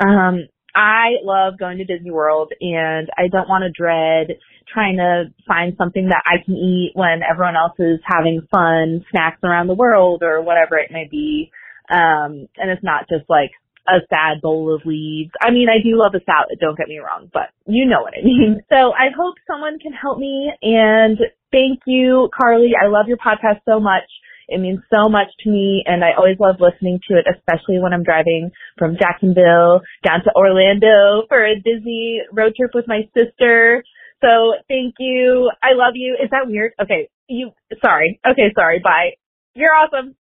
Um, 0.00 0.48
I 0.74 1.18
love 1.24 1.58
going 1.58 1.78
to 1.78 1.84
Disney 1.84 2.10
World 2.10 2.52
and 2.60 3.08
I 3.16 3.28
don't 3.28 3.48
want 3.48 3.64
to 3.64 3.70
dread 3.70 4.38
trying 4.72 4.96
to 4.98 5.24
find 5.46 5.74
something 5.78 6.08
that 6.08 6.22
I 6.26 6.44
can 6.44 6.54
eat 6.54 6.92
when 6.94 7.20
everyone 7.28 7.56
else 7.56 7.74
is 7.78 8.00
having 8.04 8.46
fun 8.50 9.04
snacks 9.10 9.40
around 9.42 9.66
the 9.66 9.74
world 9.74 10.22
or 10.22 10.42
whatever 10.42 10.76
it 10.76 10.90
may 10.92 11.08
be. 11.10 11.50
Um, 11.90 12.48
and 12.58 12.70
it's 12.70 12.84
not 12.84 13.08
just 13.08 13.24
like 13.30 13.50
a 13.88 14.04
sad 14.10 14.42
bowl 14.42 14.74
of 14.74 14.84
leaves. 14.84 15.30
I 15.40 15.50
mean, 15.50 15.68
I 15.68 15.82
do 15.82 15.96
love 15.96 16.14
a 16.14 16.22
salad, 16.24 16.58
don't 16.60 16.76
get 16.76 16.88
me 16.88 16.98
wrong, 16.98 17.30
but 17.32 17.48
you 17.66 17.86
know 17.86 18.02
what 18.02 18.14
I 18.14 18.22
mean. 18.22 18.60
So 18.68 18.92
I 18.92 19.08
hope 19.16 19.36
someone 19.50 19.78
can 19.78 19.92
help 19.92 20.18
me 20.18 20.52
and 20.62 21.18
thank 21.52 21.80
you, 21.86 22.28
Carlye. 22.38 22.72
I 22.80 22.88
love 22.88 23.06
your 23.08 23.18
podcast 23.18 23.60
so 23.68 23.80
much. 23.80 24.04
It 24.48 24.60
means 24.60 24.80
so 24.92 25.10
much 25.10 25.28
to 25.44 25.50
me 25.50 25.84
and 25.86 26.02
I 26.02 26.16
always 26.16 26.38
love 26.40 26.56
listening 26.58 27.00
to 27.08 27.18
it, 27.18 27.26
especially 27.28 27.78
when 27.80 27.92
I'm 27.92 28.02
driving 28.02 28.50
from 28.78 28.96
Jacksonville 28.98 29.82
down 30.02 30.24
to 30.24 30.32
Orlando 30.34 31.24
for 31.28 31.44
a 31.44 31.54
Disney 31.56 32.22
road 32.32 32.54
trip 32.56 32.70
with 32.74 32.86
my 32.88 33.02
sister. 33.14 33.84
So 34.24 34.54
thank 34.66 34.94
you. 34.98 35.50
I 35.62 35.74
love 35.74 35.92
you. 35.94 36.16
Is 36.22 36.30
that 36.30 36.46
weird? 36.48 36.72
Okay. 36.80 37.10
You, 37.28 37.50
sorry. 37.84 38.20
Okay. 38.26 38.50
Sorry. 38.56 38.80
Bye. 38.82 39.16
You're 39.54 39.74
awesome. 39.74 40.16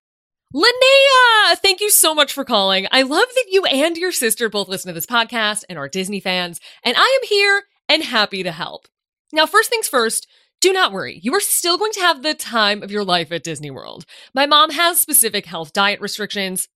Linnea, 0.53 1.57
thank 1.57 1.81
you 1.81 1.89
so 1.89 2.15
much 2.15 2.31
for 2.31 2.45
calling. 2.45 2.87
I 2.91 3.01
love 3.01 3.27
that 3.27 3.45
you 3.49 3.65
and 3.65 3.97
your 3.97 4.13
sister 4.13 4.47
both 4.47 4.69
listen 4.69 4.87
to 4.87 4.93
this 4.93 5.05
podcast 5.05 5.65
and 5.67 5.77
are 5.77 5.89
Disney 5.89 6.21
fans, 6.21 6.61
and 6.83 6.95
I 6.95 7.19
am 7.21 7.27
here 7.27 7.63
and 7.89 8.01
happy 8.01 8.41
to 8.43 8.53
help. 8.53 8.87
Now, 9.33 9.45
first 9.45 9.69
things 9.69 9.89
first, 9.89 10.27
do 10.61 10.73
not 10.73 10.91
worry. 10.91 11.19
You 11.23 11.33
are 11.35 11.41
still 11.41 11.77
going 11.77 11.91
to 11.93 12.01
have 12.01 12.23
the 12.23 12.33
time 12.33 12.81
of 12.81 12.91
your 12.91 13.03
life 13.03 13.31
at 13.31 13.43
Disney 13.43 13.71
World. 13.71 14.05
My 14.33 14.45
mom 14.45 14.71
has 14.71 14.99
specific 14.99 15.45
health 15.45 15.73
diet 15.73 16.01
restrictions, 16.01 16.67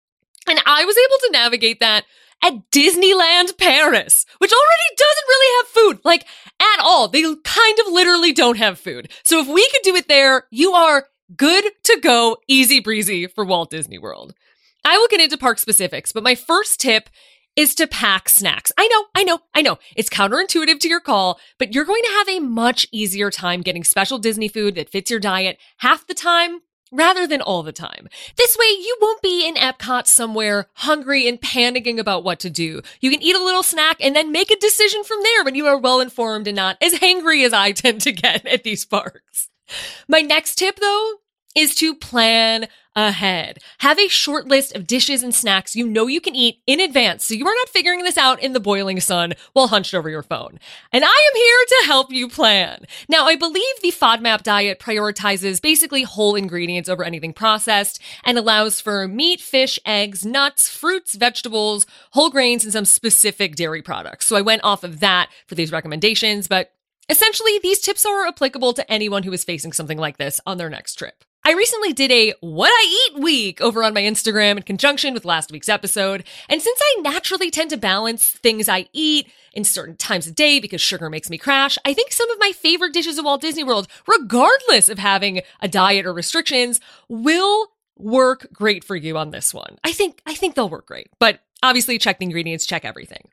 and 0.48 0.60
I 0.66 0.86
was 0.86 0.98
able 0.98 1.18
to 1.22 1.32
navigate 1.32 1.80
that 1.80 2.06
at 2.44 2.72
Disneyland 2.72 3.58
Paris, 3.58 4.26
which 4.38 4.52
already 4.52 4.96
doesn't 4.96 5.28
really 5.28 5.58
have 5.58 5.68
food, 5.68 6.00
like 6.06 6.26
at 6.60 6.80
all. 6.82 7.08
They 7.08 7.22
kind 7.22 7.80
of 7.80 7.92
literally 7.92 8.32
don't 8.32 8.58
have 8.58 8.80
food. 8.80 9.12
So 9.24 9.40
if 9.40 9.48
we 9.48 9.68
could 9.70 9.82
do 9.84 9.96
it 9.96 10.08
there, 10.08 10.46
you 10.50 10.72
are 10.72 11.08
good 11.36 11.66
to 11.84 12.00
go, 12.02 12.38
easy 12.48 12.80
breezy 12.80 13.28
for 13.28 13.46
Walt 13.46 13.70
Disney 13.70 13.98
World. 13.98 14.34
I 14.86 14.98
will 14.98 15.08
get 15.10 15.20
into 15.20 15.38
park 15.38 15.60
specifics, 15.60 16.12
but 16.12 16.24
my 16.24 16.36
first 16.36 16.80
tip 16.80 17.10
is 17.60 17.76
to 17.76 17.86
pack 17.86 18.30
snacks. 18.30 18.72
I 18.78 18.88
know, 18.88 19.06
I 19.14 19.24
know, 19.26 19.40
I 19.54 19.62
know. 19.62 19.80
It's 19.98 20.10
counterintuitive 20.10 20.80
to 20.80 20.88
your 20.88 21.02
call, 21.02 21.42
but 21.58 21.76
you're 21.76 21.84
going 21.84 22.04
to 22.04 22.12
have 22.12 22.30
a 22.30 22.40
much 22.40 22.88
easier 22.94 23.30
time 23.30 23.60
getting 23.60 23.84
special 23.84 24.18
Disney 24.18 24.48
food 24.48 24.76
that 24.76 24.90
fits 24.90 25.12
your 25.12 25.20
diet 25.20 25.58
half 25.80 26.08
the 26.08 26.14
time 26.14 26.62
rather 26.90 27.28
than 27.28 27.42
all 27.42 27.62
the 27.62 27.74
time. 27.74 28.08
This 28.38 28.58
way, 28.58 28.66
you 28.66 28.98
won't 29.02 29.22
be 29.22 29.46
in 29.46 29.56
Epcot 29.56 30.08
somewhere 30.08 30.68
hungry 30.76 31.28
and 31.28 31.42
panicking 31.42 32.00
about 32.00 32.24
what 32.24 32.40
to 32.40 32.50
do. 32.50 32.82
You 33.02 33.12
can 33.12 33.22
eat 33.22 33.36
a 33.36 33.44
little 33.44 33.62
snack 33.62 33.98
and 34.00 34.16
then 34.16 34.32
make 34.32 34.52
a 34.52 34.58
decision 34.58 35.04
from 35.04 35.22
there 35.22 35.44
when 35.44 35.56
you 35.56 35.68
are 35.68 35.78
well 35.78 36.00
informed 36.00 36.48
and 36.48 36.56
not 36.56 36.78
as 36.82 36.94
hangry 36.94 37.46
as 37.46 37.52
I 37.52 37.72
tend 37.74 38.00
to 38.02 38.14
get 38.14 38.46
at 38.46 38.64
these 38.64 38.86
parks. 38.86 39.50
My 40.08 40.22
next 40.22 40.56
tip 40.56 40.80
though 40.80 41.16
is 41.56 41.76
to 41.76 41.96
plan 41.96 42.68
ahead. 42.96 43.60
Have 43.80 44.00
a 44.00 44.08
short 44.08 44.48
list 44.48 44.76
of 44.76 44.88
dishes 44.88 45.24
and 45.24 45.34
snacks 45.34 45.76
you 45.76 45.88
know 45.88 46.08
you 46.08 46.20
can 46.20 46.36
eat 46.36 46.62
in 46.68 46.80
advance 46.80 47.24
so 47.26 47.34
you 47.34 47.46
are 47.46 47.54
not 47.54 47.70
figuring 47.70 48.04
this 48.04 48.18
out 48.18 48.42
in 48.42 48.54
the 48.54 48.60
boiling 48.60 49.00
sun 49.00 49.34
while 49.54 49.68
hunched 49.68 49.94
over 49.94 50.10
your 50.10 50.24
phone. 50.24 50.60
And 50.92 51.06
I 51.06 51.08
am 51.08 51.36
here 51.36 51.66
to 51.68 51.88
help 51.88 52.12
you 52.12 52.28
plan. 52.28 52.86
Now, 53.08 53.26
I 53.26 53.36
believe 53.36 53.82
the 53.82 53.92
FODMAP 53.92 54.44
diet 54.44 54.80
prioritizes 54.80 55.62
basically 55.62 56.04
whole 56.04 56.36
ingredients 56.36 56.90
over 56.90 57.04
anything 57.04 57.34
processed 57.34 58.02
and 58.24 58.38
allows 58.38 58.82
for 58.82 59.08
meat, 59.08 59.40
fish, 59.40 59.80
eggs, 59.86 60.26
nuts, 60.26 60.68
fruits, 60.68 61.16
vegetables, 61.16 61.86
whole 62.12 62.30
grains, 62.30 62.64
and 62.64 62.74
some 62.74 62.86
specific 62.86 63.56
dairy 63.56 63.82
products. 63.82 64.26
So 64.26 64.36
I 64.36 64.42
went 64.42 64.64
off 64.64 64.84
of 64.84 65.00
that 65.00 65.30
for 65.48 65.56
these 65.56 65.72
recommendations, 65.72 66.48
but 66.48 66.74
Essentially, 67.12 67.58
these 67.64 67.80
tips 67.80 68.06
are 68.06 68.28
applicable 68.28 68.72
to 68.74 68.92
anyone 68.92 69.24
who 69.24 69.34
is 69.34 69.44
facing 69.44 69.72
something 69.72 69.98
like 69.98 70.18
this 70.18 70.40
on 70.46 70.60
their 70.60 70.70
next 70.70 70.94
trip. 70.94 71.24
I 71.46 71.54
recently 71.54 71.94
did 71.94 72.12
a 72.12 72.34
What 72.42 72.70
I 72.70 73.10
Eat 73.16 73.22
week 73.22 73.62
over 73.62 73.84
on 73.84 73.94
my 73.94 74.02
Instagram 74.02 74.58
in 74.58 74.64
conjunction 74.64 75.14
with 75.14 75.26
last 75.26 75.52
week's 75.52 75.70
episode. 75.70 76.24
And 76.48 76.62
since 76.62 76.80
I 76.82 77.02
naturally 77.02 77.50
tend 77.50 77.70
to 77.72 77.78
balance 77.78 78.30
things 78.30 78.68
I 78.68 78.88
eat 78.94 79.32
in 79.54 79.64
certain 79.64 79.96
times 79.96 80.28
of 80.28 80.36
day 80.36 80.60
because 80.60 80.82
sugar 80.82 81.10
makes 81.10 81.30
me 81.30 81.38
crash, 81.38 81.78
I 81.86 81.94
think 81.94 82.12
some 82.12 82.30
of 82.30 82.38
my 82.40 82.52
favorite 82.52 82.94
dishes 82.94 83.18
of 83.18 83.26
Walt 83.26 83.42
Disney 83.42 83.64
World, 83.64 83.88
regardless 84.06 84.90
of 84.90 85.00
having 85.00 85.42
a 85.62 85.68
diet 85.68 86.06
or 86.06 86.14
restrictions, 86.14 86.80
will 87.08 87.68
work 87.98 88.48
great 88.54 88.84
for 88.84 88.96
you 88.96 89.18
on 89.18 89.32
this 89.32 89.54
one. 89.54 89.78
I 89.84 89.92
think 89.92 90.22
I 90.26 90.36
think 90.36 90.56
they'll 90.56 90.70
work 90.70 90.88
great. 90.88 91.10
But 91.20 91.40
Obviously, 91.62 91.98
check 91.98 92.20
the 92.20 92.26
ingredients, 92.26 92.66
check 92.66 92.86
everything. 92.86 93.28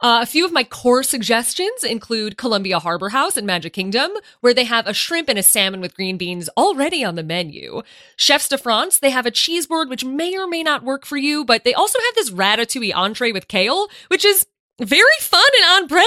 Uh, 0.00 0.20
a 0.22 0.26
few 0.26 0.44
of 0.44 0.52
my 0.52 0.64
core 0.64 1.02
suggestions 1.02 1.84
include 1.84 2.38
Columbia 2.38 2.78
Harbour 2.78 3.10
House 3.10 3.36
in 3.36 3.46
Magic 3.46 3.72
Kingdom, 3.72 4.10
where 4.40 4.54
they 4.54 4.64
have 4.64 4.86
a 4.86 4.94
shrimp 4.94 5.28
and 5.28 5.38
a 5.38 5.42
salmon 5.42 5.80
with 5.80 5.94
green 5.94 6.16
beans 6.16 6.48
already 6.56 7.04
on 7.04 7.16
the 7.16 7.22
menu. 7.22 7.82
Chefs 8.16 8.48
de 8.48 8.58
France, 8.58 8.98
they 8.98 9.10
have 9.10 9.26
a 9.26 9.30
cheese 9.30 9.66
board, 9.66 9.88
which 9.88 10.04
may 10.04 10.36
or 10.36 10.46
may 10.46 10.62
not 10.62 10.84
work 10.84 11.04
for 11.04 11.16
you, 11.16 11.44
but 11.44 11.64
they 11.64 11.74
also 11.74 11.98
have 11.98 12.14
this 12.14 12.30
ratatouille 12.30 12.94
entree 12.94 13.32
with 13.32 13.48
kale, 13.48 13.88
which 14.08 14.24
is 14.24 14.46
very 14.78 15.02
fun 15.20 15.42
and 15.58 15.82
on 15.82 15.88
brand. 15.88 16.06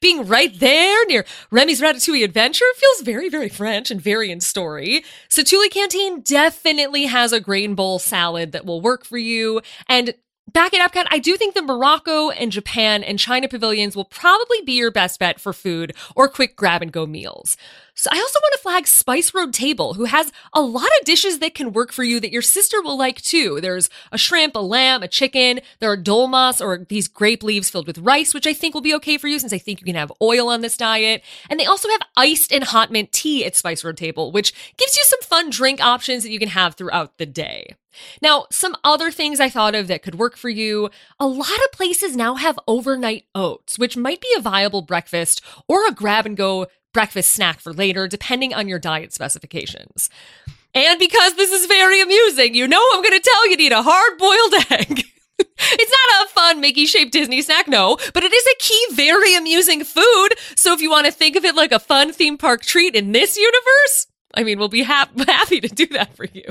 Being 0.00 0.26
right 0.26 0.58
there 0.58 1.06
near 1.06 1.24
Remy's 1.50 1.80
Ratatouille 1.80 2.24
Adventure 2.24 2.64
feels 2.76 3.02
very, 3.02 3.28
very 3.28 3.48
French 3.48 3.90
and 3.90 4.00
very 4.00 4.32
in 4.32 4.40
story. 4.40 5.04
Satu'li 5.28 5.70
Canteen 5.70 6.20
definitely 6.20 7.06
has 7.06 7.32
a 7.32 7.40
grain 7.40 7.76
bowl 7.76 8.00
salad 8.00 8.50
that 8.52 8.66
will 8.66 8.80
work 8.80 9.04
for 9.04 9.18
you. 9.18 9.60
And 9.88 10.14
Back 10.52 10.74
at 10.74 10.92
Epcot, 10.92 11.06
I 11.10 11.20
do 11.20 11.36
think 11.36 11.54
the 11.54 11.62
Morocco 11.62 12.30
and 12.30 12.50
Japan 12.50 13.04
and 13.04 13.20
China 13.20 13.46
pavilions 13.46 13.94
will 13.94 14.04
probably 14.04 14.60
be 14.62 14.72
your 14.72 14.90
best 14.90 15.20
bet 15.20 15.40
for 15.40 15.52
food 15.52 15.92
or 16.16 16.28
quick 16.28 16.56
grab 16.56 16.82
and 16.82 16.90
go 16.90 17.06
meals. 17.06 17.56
So 17.94 18.10
I 18.12 18.18
also 18.18 18.40
want 18.42 18.52
to 18.54 18.58
flag 18.58 18.86
Spice 18.88 19.32
Road 19.32 19.54
Table, 19.54 19.94
who 19.94 20.06
has 20.06 20.32
a 20.52 20.60
lot 20.60 20.88
of 21.00 21.06
dishes 21.06 21.38
that 21.38 21.54
can 21.54 21.72
work 21.72 21.92
for 21.92 22.02
you 22.02 22.18
that 22.18 22.32
your 22.32 22.42
sister 22.42 22.82
will 22.82 22.98
like 22.98 23.22
too. 23.22 23.60
There's 23.60 23.90
a 24.10 24.18
shrimp, 24.18 24.56
a 24.56 24.60
lamb, 24.60 25.04
a 25.04 25.08
chicken. 25.08 25.60
There 25.78 25.90
are 25.90 25.96
dolmas 25.96 26.60
or 26.60 26.84
these 26.88 27.06
grape 27.06 27.44
leaves 27.44 27.70
filled 27.70 27.86
with 27.86 27.98
rice, 27.98 28.34
which 28.34 28.46
I 28.46 28.52
think 28.52 28.74
will 28.74 28.80
be 28.80 28.94
okay 28.94 29.18
for 29.18 29.28
you 29.28 29.38
since 29.38 29.52
I 29.52 29.58
think 29.58 29.80
you 29.80 29.86
can 29.86 29.94
have 29.94 30.12
oil 30.20 30.48
on 30.48 30.62
this 30.62 30.76
diet. 30.76 31.22
And 31.48 31.60
they 31.60 31.66
also 31.66 31.88
have 31.90 32.02
iced 32.16 32.52
and 32.52 32.64
hot 32.64 32.90
mint 32.90 33.12
tea 33.12 33.44
at 33.44 33.54
Spice 33.54 33.84
Road 33.84 33.98
Table, 33.98 34.32
which 34.32 34.52
gives 34.76 34.96
you 34.96 35.02
some 35.04 35.20
fun 35.20 35.50
drink 35.50 35.80
options 35.80 36.24
that 36.24 36.30
you 36.30 36.40
can 36.40 36.48
have 36.48 36.74
throughout 36.74 37.18
the 37.18 37.26
day. 37.26 37.76
Now, 38.22 38.46
some 38.50 38.76
other 38.84 39.10
things 39.10 39.40
I 39.40 39.48
thought 39.48 39.74
of 39.74 39.88
that 39.88 40.02
could 40.02 40.14
work 40.14 40.36
for 40.36 40.48
you. 40.48 40.90
A 41.18 41.26
lot 41.26 41.58
of 41.64 41.72
places 41.72 42.16
now 42.16 42.34
have 42.34 42.58
overnight 42.66 43.24
oats, 43.34 43.78
which 43.78 43.96
might 43.96 44.20
be 44.20 44.32
a 44.36 44.40
viable 44.40 44.82
breakfast 44.82 45.40
or 45.68 45.86
a 45.86 45.92
grab 45.92 46.26
and 46.26 46.36
go 46.36 46.66
breakfast 46.92 47.32
snack 47.32 47.60
for 47.60 47.72
later, 47.72 48.08
depending 48.08 48.52
on 48.54 48.68
your 48.68 48.78
diet 48.78 49.12
specifications. 49.12 50.10
And 50.74 50.98
because 50.98 51.34
this 51.34 51.50
is 51.50 51.66
very 51.66 52.00
amusing, 52.00 52.54
you 52.54 52.68
know 52.68 52.84
I'm 52.92 53.02
going 53.02 53.18
to 53.18 53.20
tell 53.20 53.50
you 53.50 53.56
to 53.56 53.62
eat 53.62 53.72
a 53.72 53.82
hard 53.82 54.18
boiled 54.18 54.54
egg. 54.70 55.04
it's 55.38 55.92
not 56.08 56.26
a 56.26 56.28
fun 56.28 56.60
Mickey 56.60 56.86
shaped 56.86 57.12
Disney 57.12 57.42
snack, 57.42 57.66
no, 57.66 57.96
but 58.14 58.22
it 58.22 58.32
is 58.32 58.44
a 58.46 58.58
key, 58.58 58.86
very 58.92 59.34
amusing 59.34 59.84
food. 59.84 60.28
So 60.56 60.72
if 60.72 60.80
you 60.80 60.90
want 60.90 61.06
to 61.06 61.12
think 61.12 61.36
of 61.36 61.44
it 61.44 61.56
like 61.56 61.72
a 61.72 61.78
fun 61.78 62.12
theme 62.12 62.38
park 62.38 62.62
treat 62.62 62.94
in 62.94 63.12
this 63.12 63.36
universe, 63.36 64.06
I 64.34 64.44
mean, 64.44 64.58
we'll 64.58 64.68
be 64.68 64.82
ha- 64.82 65.08
happy 65.26 65.60
to 65.60 65.68
do 65.68 65.86
that 65.86 66.14
for 66.14 66.26
you. 66.32 66.44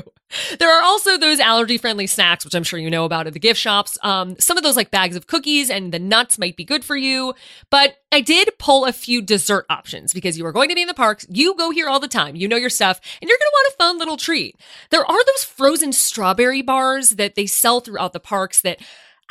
There 0.58 0.70
are 0.70 0.82
also 0.82 1.16
those 1.16 1.40
allergy 1.40 1.78
friendly 1.78 2.06
snacks, 2.06 2.44
which 2.44 2.54
I'm 2.54 2.62
sure 2.62 2.78
you 2.78 2.90
know 2.90 3.04
about 3.04 3.26
at 3.26 3.32
the 3.32 3.38
gift 3.38 3.58
shops. 3.58 3.96
Um, 4.02 4.36
some 4.38 4.56
of 4.56 4.62
those 4.62 4.76
like 4.76 4.90
bags 4.90 5.16
of 5.16 5.26
cookies 5.26 5.70
and 5.70 5.92
the 5.92 5.98
nuts 5.98 6.38
might 6.38 6.56
be 6.56 6.64
good 6.64 6.84
for 6.84 6.96
you, 6.96 7.34
but 7.70 7.96
I 8.12 8.20
did 8.20 8.50
pull 8.58 8.84
a 8.84 8.92
few 8.92 9.22
dessert 9.22 9.66
options 9.70 10.12
because 10.12 10.36
you 10.36 10.44
are 10.46 10.52
going 10.52 10.68
to 10.68 10.74
be 10.74 10.82
in 10.82 10.88
the 10.88 10.94
parks. 10.94 11.26
You 11.30 11.54
go 11.56 11.70
here 11.70 11.88
all 11.88 12.00
the 12.00 12.08
time. 12.08 12.36
You 12.36 12.48
know 12.48 12.56
your 12.56 12.70
stuff 12.70 13.00
and 13.20 13.28
you're 13.28 13.38
going 13.38 13.50
to 13.50 13.54
want 13.54 13.72
a 13.72 13.76
fun 13.76 13.98
little 13.98 14.16
treat. 14.16 14.56
There 14.90 15.04
are 15.04 15.24
those 15.24 15.44
frozen 15.44 15.92
strawberry 15.92 16.62
bars 16.62 17.10
that 17.10 17.34
they 17.34 17.46
sell 17.46 17.80
throughout 17.80 18.12
the 18.12 18.20
parks 18.20 18.60
that 18.60 18.78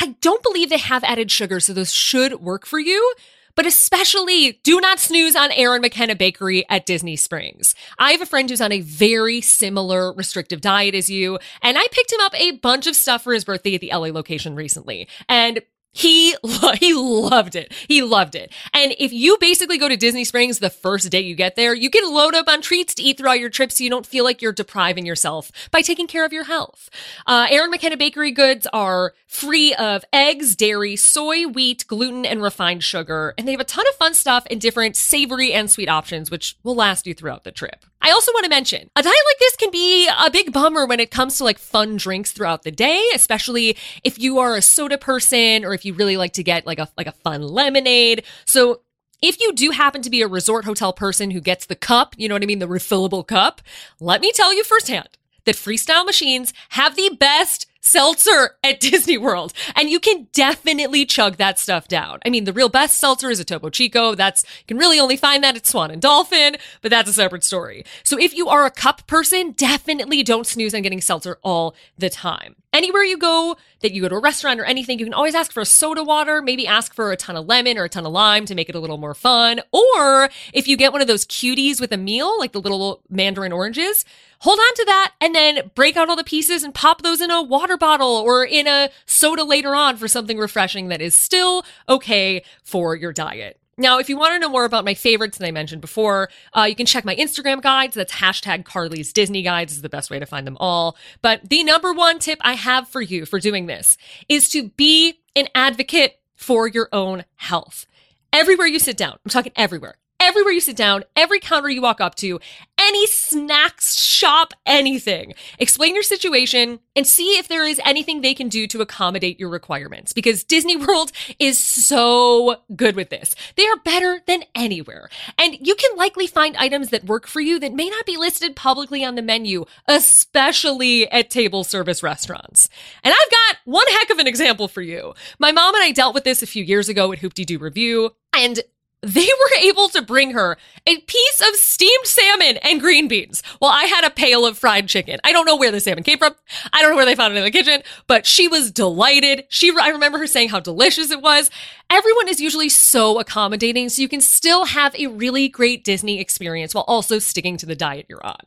I 0.02 0.16
don't 0.22 0.44
believe 0.44 0.70
they 0.70 0.78
have 0.78 1.04
added 1.04 1.30
sugar. 1.30 1.60
So 1.60 1.74
those 1.74 1.94
should 1.94 2.42
work 2.42 2.66
for 2.66 2.80
you. 2.80 3.14
But 3.60 3.66
especially 3.66 4.54
do 4.64 4.80
not 4.80 5.02
snooze 5.02 5.36
on 5.36 5.52
Erin 5.52 5.82
McKenna 5.82 6.16
Bakery 6.16 6.64
at 6.70 6.86
Disney 6.86 7.18
Springs. 7.18 7.76
I 7.98 8.14
have 8.14 8.22
a 8.22 8.26
friend 8.26 8.50
who's 8.50 8.62
on 8.62 8.72
a 8.72 8.80
very 8.80 9.42
similar 9.42 10.14
restrictive 10.14 10.62
diet 10.62 10.96
as 10.96 11.10
you, 11.10 11.40
and 11.62 11.78
I 11.78 11.86
picked 11.92 12.14
him 12.14 12.22
up 12.22 12.34
a 12.40 12.52
bunch 12.52 12.88
of 12.88 12.96
stuff 12.96 13.22
for 13.22 13.34
his 13.34 13.44
birthday 13.44 13.76
at 13.76 13.82
the 13.82 13.92
LA 13.92 14.14
location 14.14 14.56
recently. 14.56 15.10
And 15.28 15.60
he 15.92 16.36
he 16.80 16.94
loved 16.94 17.56
it. 17.56 17.74
He 17.88 18.02
loved 18.02 18.36
it. 18.36 18.54
And 18.74 18.94
if 19.00 19.12
you 19.12 19.38
basically 19.40 19.78
go 19.78 19.90
to 19.90 19.98
Disney 19.98 20.24
Springs 20.24 20.60
the 20.60 20.70
first 20.70 21.10
day 21.10 21.22
you 21.22 21.36
get 21.36 21.56
there, 21.56 21.74
you 21.74 21.90
can 21.90 22.12
load 22.14 22.36
up 22.36 22.48
on 22.48 22.62
treats 22.62 22.94
to 22.96 23.04
eat 23.04 23.18
throughout 23.18 23.40
your 23.40 23.50
trip 23.50 23.72
so 23.72 23.84
you 23.84 23.90
don't 23.90 24.06
feel 24.06 24.24
like 24.24 24.42
you're 24.42 24.52
depriving 24.52 25.06
yourself 25.06 25.52
by 25.72 25.82
taking 25.82 26.08
care 26.08 26.26
of 26.26 26.34
your 26.34 26.46
health. 26.46 26.90
Uh, 27.26 27.48
Erin 27.50 27.72
McKenna 27.72 27.98
Bakery 27.98 28.32
goods 28.32 28.68
are 28.74 29.14
free 29.28 29.74
of 29.76 30.04
eggs, 30.14 30.56
dairy, 30.56 30.96
soy, 30.96 31.46
wheat, 31.48 31.86
gluten, 31.88 32.26
and 32.26 32.42
refined 32.42 32.84
sugar. 32.84 33.34
And 33.38 33.48
they 33.48 33.52
have 33.52 33.62
a 33.62 33.66
ton 33.66 33.86
of 33.88 33.96
fun 33.96 34.14
stuff 34.14 34.46
and 34.50 34.62
different 34.62 34.96
savory 34.96 35.54
and 35.54 35.70
sweet 35.70 35.90
options, 35.90 36.32
which 36.32 36.58
will 36.64 36.76
last 36.76 37.08
you 37.08 37.14
throughout 37.14 37.44
the 37.44 37.52
trip. 37.52 37.86
I 38.02 38.12
also 38.12 38.32
want 38.32 38.46
to 38.46 38.50
mention 38.50 38.90
a 38.96 39.04
diet 39.04 39.06
like 39.06 39.40
this 39.40 39.56
can 39.58 39.72
be 39.72 40.08
a 40.08 40.32
big 40.32 40.54
bummer 40.54 40.86
when 40.86 41.02
it 41.02 41.12
comes 41.12 41.38
to 41.38 41.44
like 41.44 41.58
fun 41.58 41.98
drinks 41.98 42.32
throughout 42.32 42.64
the 42.64 42.72
day, 42.72 43.04
especially 43.14 43.76
if 44.04 44.18
you 44.18 44.40
are 44.40 44.56
a 44.56 44.62
soda 44.62 44.98
person 44.98 45.66
or 45.66 45.74
if 45.80 45.86
you 45.86 45.94
really 45.94 46.18
like 46.18 46.34
to 46.34 46.44
get 46.44 46.66
like 46.66 46.80
a 46.80 46.90
like 46.98 47.08
a 47.08 47.12
fun 47.12 47.42
lemonade. 47.42 48.24
So 48.46 48.82
if 49.22 49.40
you 49.40 49.54
do 49.54 49.72
happen 49.72 50.02
to 50.02 50.10
be 50.10 50.22
a 50.22 50.28
resort 50.28 50.66
hotel 50.66 50.94
person 50.94 51.32
who 51.32 51.42
gets 51.42 51.66
the 51.66 51.76
cup, 51.76 52.16
you 52.18 52.30
know 52.30 52.36
what 52.36 52.44
I 52.44 52.46
mean, 52.46 52.60
the 52.60 52.68
refillable 52.68 53.26
cup, 53.26 53.62
let 54.00 54.22
me 54.22 54.32
tell 54.32 54.54
you 54.54 54.64
firsthand 54.64 55.10
that 55.46 55.56
freestyle 55.56 56.06
machines 56.06 56.54
have 56.70 56.96
the 56.96 57.10
best 57.20 57.66
seltzer 57.82 58.58
at 58.64 58.80
Disney 58.80 59.18
World. 59.18 59.54
And 59.76 59.90
you 59.90 60.00
can 60.00 60.28
definitely 60.34 61.06
chug 61.06 61.38
that 61.38 61.60
stuff 61.60 61.88
down. 61.88 62.20
I 62.26 62.30
mean, 62.30 62.44
the 62.44 62.54
real 62.54 62.70
best 62.70 62.98
seltzer 62.98 63.30
is 63.30 63.40
a 63.40 63.46
Topo 63.46 63.70
Chico. 63.70 64.16
That's, 64.16 64.44
you 64.44 64.66
can 64.68 64.78
really 64.78 65.00
only 65.00 65.18
find 65.18 65.44
that 65.44 65.56
at 65.56 65.66
Swan 65.66 65.92
and 65.92 66.02
Dolphin, 66.02 66.58
but 66.82 66.92
that's 66.92 67.10
a 67.10 67.14
separate 67.14 67.44
story. 67.44 67.86
So 68.04 68.20
if 68.20 68.36
you 68.36 68.48
are 68.50 68.66
a 68.66 68.72
cup 68.72 69.08
person, 69.08 69.52
definitely 69.52 70.24
don't 70.24 70.46
snooze 70.46 70.76
on 70.76 70.82
getting 70.82 71.02
seltzer 71.02 71.40
all 71.42 71.76
the 71.98 72.10
time. 72.10 72.56
Anywhere 72.72 73.04
you 73.04 73.18
go, 73.18 73.58
that 73.82 73.94
you 73.94 74.02
go 74.04 74.10
to 74.10 74.16
a 74.16 74.20
restaurant 74.20 74.60
or 74.60 74.64
anything, 74.64 75.00
you 75.00 75.06
can 75.06 75.14
always 75.14 75.34
ask 75.34 75.52
for 75.52 75.62
a 75.62 75.66
soda 75.66 76.04
water, 76.04 76.40
maybe 76.40 76.68
ask 76.68 76.94
for 76.94 77.12
a 77.12 77.18
ton 77.18 77.36
of 77.36 77.48
lemon 77.48 77.80
or 77.80 77.86
a 77.86 77.90
ton 77.90 78.06
of 78.06 78.12
lime 78.12 78.46
to 78.46 78.54
make 78.54 78.70
it 78.70 78.76
a 78.76 78.80
little 78.80 78.98
more 79.00 79.16
fun. 79.16 79.60
Or 79.72 80.30
if 80.54 80.68
you 80.68 80.78
get 80.78 80.92
one 80.92 81.02
of 81.02 81.08
those 81.08 81.26
cuties 81.26 81.82
with 81.82 81.92
a 81.92 81.98
meal, 81.98 82.38
like 82.38 82.52
the 82.52 82.62
little 82.62 83.02
mandarin 83.10 83.52
oranges, 83.52 84.06
hold 84.42 84.60
on 84.60 84.74
to 84.76 84.86
that 84.86 85.14
and 85.20 85.34
then 85.34 85.72
break 85.74 85.98
out 85.98 86.10
all 86.10 86.16
the 86.16 86.24
pieces 86.24 86.64
and 86.64 86.74
pop 86.74 87.02
those 87.02 87.22
in 87.22 87.32
a 87.32 87.42
water 87.42 87.76
bottle 87.76 88.08
or 88.08 88.46
in 88.46 88.68
a 88.68 88.92
soda 89.08 89.44
later 89.44 89.74
on 89.74 89.98
for 89.98 90.08
something 90.08 90.38
refreshing 90.38 90.90
that 90.90 91.02
is 91.02 91.16
still 91.16 91.66
okay 91.90 92.44
for 92.64 92.96
your 92.96 93.12
diet. 93.12 93.59
Now, 93.80 93.98
if 93.98 94.10
you 94.10 94.18
want 94.18 94.34
to 94.34 94.40
know 94.40 94.50
more 94.50 94.66
about 94.66 94.84
my 94.84 94.94
favorites 94.94 95.38
that 95.38 95.48
I 95.48 95.52
mentioned 95.52 95.80
before, 95.80 96.30
uh, 96.56 96.64
you 96.64 96.76
can 96.76 96.86
check 96.86 97.06
my 97.06 97.16
Instagram 97.16 97.62
guides. 97.62 97.96
That's 97.96 98.12
hashtag 98.12 98.66
Carlye's 98.66 99.14
Disney 99.14 99.42
Guides 99.42 99.72
is 99.72 99.82
the 99.82 99.90
best 99.90 100.12
way 100.12 100.20
to 100.20 100.26
find 100.26 100.46
them 100.46 100.58
all. 100.60 100.98
But 101.22 101.50
the 101.50 101.64
number 101.64 101.94
one 101.94 102.20
tip 102.20 102.40
I 102.42 102.54
have 102.54 102.90
for 102.90 103.02
you 103.02 103.26
for 103.26 103.40
doing 103.40 103.68
this 103.68 103.98
is 104.28 104.50
to 104.50 104.70
be 104.70 105.22
an 105.34 105.48
advocate 105.56 106.20
for 106.36 106.68
your 106.68 106.90
own 106.92 107.24
health. 107.38 107.86
Everywhere 108.34 108.68
you 108.68 108.80
sit 108.80 108.98
down, 108.98 109.18
I'm 109.26 109.32
talking 109.32 109.54
everywhere, 109.56 109.96
everywhere 110.30 110.54
you 110.54 110.62
sit 110.62 110.76
down, 110.76 111.04
every 111.16 111.40
counter 111.40 111.70
you 111.70 111.82
walk 111.82 112.00
up 112.00 112.14
to, 112.14 112.40
any 112.80 113.08
snacks 113.08 114.00
shop, 114.00 114.54
anything. 114.64 115.34
Explain 115.58 115.96
your 115.96 116.04
situation 116.04 116.80
and 116.96 117.08
see 117.08 117.40
if 117.40 117.48
there 117.48 117.66
is 117.66 117.82
anything 117.84 118.22
they 118.22 118.36
can 118.36 118.48
do 118.48 118.68
to 118.68 118.80
accommodate 118.80 119.40
your 119.40 119.50
requirements 119.50 120.14
because 120.14 120.44
Disney 120.44 120.78
World 120.86 121.12
is 121.40 121.58
so 121.58 122.58
good 122.76 122.96
with 122.96 123.10
this. 123.10 123.34
They 123.56 123.66
are 123.66 123.78
better 123.84 124.22
than 124.28 124.44
anywhere. 124.54 125.10
And 125.40 125.58
you 125.66 125.74
can 125.74 125.98
likely 125.98 126.28
find 126.28 126.56
items 126.58 126.90
that 126.90 127.06
work 127.06 127.26
for 127.26 127.42
you 127.42 127.60
that 127.60 127.74
may 127.74 127.90
not 127.90 128.06
be 128.06 128.16
listed 128.16 128.56
publicly 128.56 129.04
on 129.04 129.16
the 129.16 129.24
menu, 129.24 129.66
especially 129.88 131.10
at 131.12 131.32
table 131.32 131.64
service 131.64 132.04
restaurants. 132.04 132.70
And 133.04 133.12
I've 133.12 133.32
got 133.32 133.58
one 133.66 133.88
heck 133.88 134.12
of 134.12 134.20
an 134.20 134.28
example 134.28 134.68
for 134.68 134.84
you. 134.84 135.16
My 135.40 135.52
mom 135.52 135.74
and 135.74 135.84
I 135.84 135.92
dealt 135.92 136.14
with 136.14 136.24
this 136.24 136.44
a 136.44 136.48
few 136.48 136.64
years 136.64 136.88
ago 136.88 137.12
at 137.12 137.18
Hoop-Dee-Doo 137.18 137.58
Revue. 137.58 138.12
And 138.32 138.60
they 139.02 139.22
were 139.40 139.58
able 139.62 139.90
to 139.90 140.02
bring 140.02 140.32
her 140.32 140.58
a 140.86 140.98
piece 140.98 141.42
of 141.42 141.56
steamed 141.56 142.06
salmon 142.06 142.58
and 142.58 142.80
green 142.80 143.08
beans 143.08 143.42
while 143.60 143.72
I 143.72 143.86
had 143.86 144.06
a 144.06 144.10
pail 144.10 144.46
of 144.46 144.58
fried 144.58 144.88
chicken. 144.88 145.20
I 145.24 145.32
don't 145.32 145.46
know 145.46 145.56
where 145.56 145.72
the 145.72 145.80
salmon 145.80 146.04
came 146.04 146.18
from. 146.18 146.36
I 146.74 146.82
don't 146.82 146.92
know 146.92 146.98
where 146.98 147.06
they 147.06 147.16
found 147.16 147.34
it 147.34 147.38
in 147.38 147.44
the 147.44 147.52
kitchen, 147.52 147.82
but 148.08 148.26
she 148.26 148.48
was 148.48 148.72
delighted. 148.72 149.46
She, 149.50 149.74
I 149.80 149.90
remember 149.90 150.18
her 150.18 150.28
saying 150.28 150.50
how 150.50 150.60
delicious 150.60 151.12
it 151.12 151.22
was. 151.22 151.50
Everyone 151.92 152.28
is 152.28 152.40
usually 152.40 152.70
so 152.70 153.20
accommodating, 153.20 153.90
so 153.90 154.04
you 154.04 154.08
can 154.08 154.22
still 154.22 154.66
have 154.66 154.94
a 154.94 155.08
really 155.08 155.50
great 155.50 155.84
Disney 155.84 156.20
experience 156.20 156.76
while 156.76 156.84
also 156.88 157.18
sticking 157.18 157.58
to 157.58 157.66
the 157.66 157.76
diet 157.76 158.06
you're 158.08 158.24
on. 158.24 158.40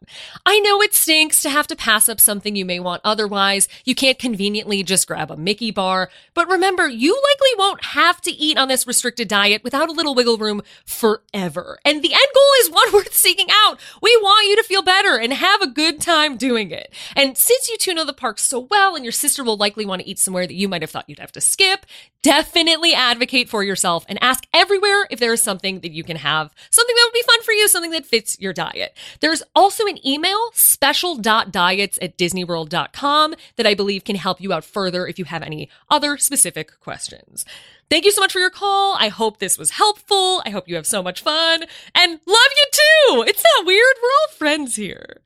I 0.46 0.60
know 0.60 0.80
it 0.80 0.94
stinks 0.94 1.42
to 1.42 1.50
have 1.50 1.66
to 1.66 1.74
pass 1.74 2.08
up 2.08 2.20
something 2.20 2.54
you 2.54 2.64
may 2.64 2.78
want 2.78 3.00
otherwise. 3.04 3.66
You 3.84 3.96
can't 3.96 4.16
conveniently 4.16 4.84
just 4.84 5.08
grab 5.08 5.28
a 5.28 5.36
Mickey 5.36 5.72
bar, 5.72 6.08
but 6.34 6.48
remember, 6.48 6.88
you 6.88 7.14
likely 7.14 7.58
won't 7.58 7.84
have 7.86 8.20
to 8.20 8.30
eat 8.30 8.56
on 8.56 8.68
this 8.68 8.86
restricted 8.86 9.26
diet 9.26 9.64
without 9.64 9.88
a 9.88 9.92
little 9.92 10.14
wiggle 10.14 10.38
room 10.38 10.62
forever. 10.84 11.80
And 11.84 12.00
the 12.00 12.12
end 12.12 12.26
goal 12.32 12.50
is 12.60 12.70
one 12.70 12.92
worth 12.92 13.12
seeking 13.12 13.48
out. 13.50 13.80
We 14.00 14.16
want 14.22 14.48
you 14.48 14.54
to 14.54 14.62
feel 14.62 14.82
better 14.82 15.16
and 15.16 15.32
have 15.32 15.60
a 15.60 15.66
good 15.66 16.00
time 16.00 16.36
doing 16.36 16.70
it. 16.70 16.94
And 17.16 17.36
since 17.36 17.68
you 17.68 17.76
two 17.76 17.92
know 17.92 18.04
the 18.04 18.12
park 18.12 18.38
so 18.38 18.60
well 18.60 18.94
and 18.94 19.04
your 19.04 19.10
sister 19.10 19.42
will 19.42 19.56
likely 19.56 19.84
want 19.84 20.00
to 20.00 20.08
eat 20.08 20.20
somewhere 20.20 20.46
that 20.46 20.54
you 20.54 20.68
might 20.68 20.82
have 20.82 20.92
thought 20.92 21.08
you'd 21.08 21.18
have 21.18 21.32
to 21.32 21.40
skip, 21.40 21.86
definitely 22.22 22.94
advocate 22.94 23.48
for 23.48 23.62
yourself 23.62 24.04
and 24.08 24.22
ask 24.22 24.46
everywhere 24.54 25.06
if 25.10 25.18
there 25.18 25.32
is 25.32 25.42
something 25.42 25.80
that 25.80 25.92
you 25.92 26.04
can 26.04 26.16
have, 26.16 26.54
something 26.70 26.94
that 26.94 27.04
would 27.06 27.12
be 27.12 27.22
fun 27.22 27.42
for 27.42 27.52
you, 27.52 27.68
something 27.68 27.90
that 27.90 28.06
fits 28.06 28.38
your 28.40 28.52
diet. 28.52 28.96
There's 29.20 29.42
also 29.54 29.86
an 29.86 30.04
email, 30.06 30.50
special.diets 30.54 31.98
at 32.00 32.16
disneyworld.com, 32.16 33.34
that 33.56 33.66
I 33.66 33.74
believe 33.74 34.04
can 34.04 34.16
help 34.16 34.40
you 34.40 34.52
out 34.52 34.64
further 34.64 35.06
if 35.06 35.18
you 35.18 35.24
have 35.26 35.42
any 35.42 35.68
other 35.90 36.16
specific 36.16 36.78
questions. 36.80 37.44
Thank 37.90 38.04
you 38.04 38.12
so 38.12 38.20
much 38.20 38.32
for 38.32 38.38
your 38.38 38.50
call. 38.50 38.96
I 38.98 39.08
hope 39.08 39.38
this 39.38 39.58
was 39.58 39.70
helpful. 39.70 40.42
I 40.46 40.50
hope 40.50 40.68
you 40.68 40.76
have 40.76 40.86
so 40.86 41.02
much 41.02 41.20
fun 41.20 41.64
and 41.94 42.12
love 42.26 42.52
you 42.56 42.66
too. 42.72 43.24
It's 43.26 43.44
not 43.56 43.66
weird. 43.66 43.94
We're 44.02 44.08
all 44.08 44.28
friends 44.36 44.76
here. 44.76 45.20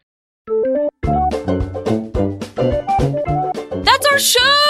That's 3.84 4.06
our 4.06 4.18
show. 4.18 4.65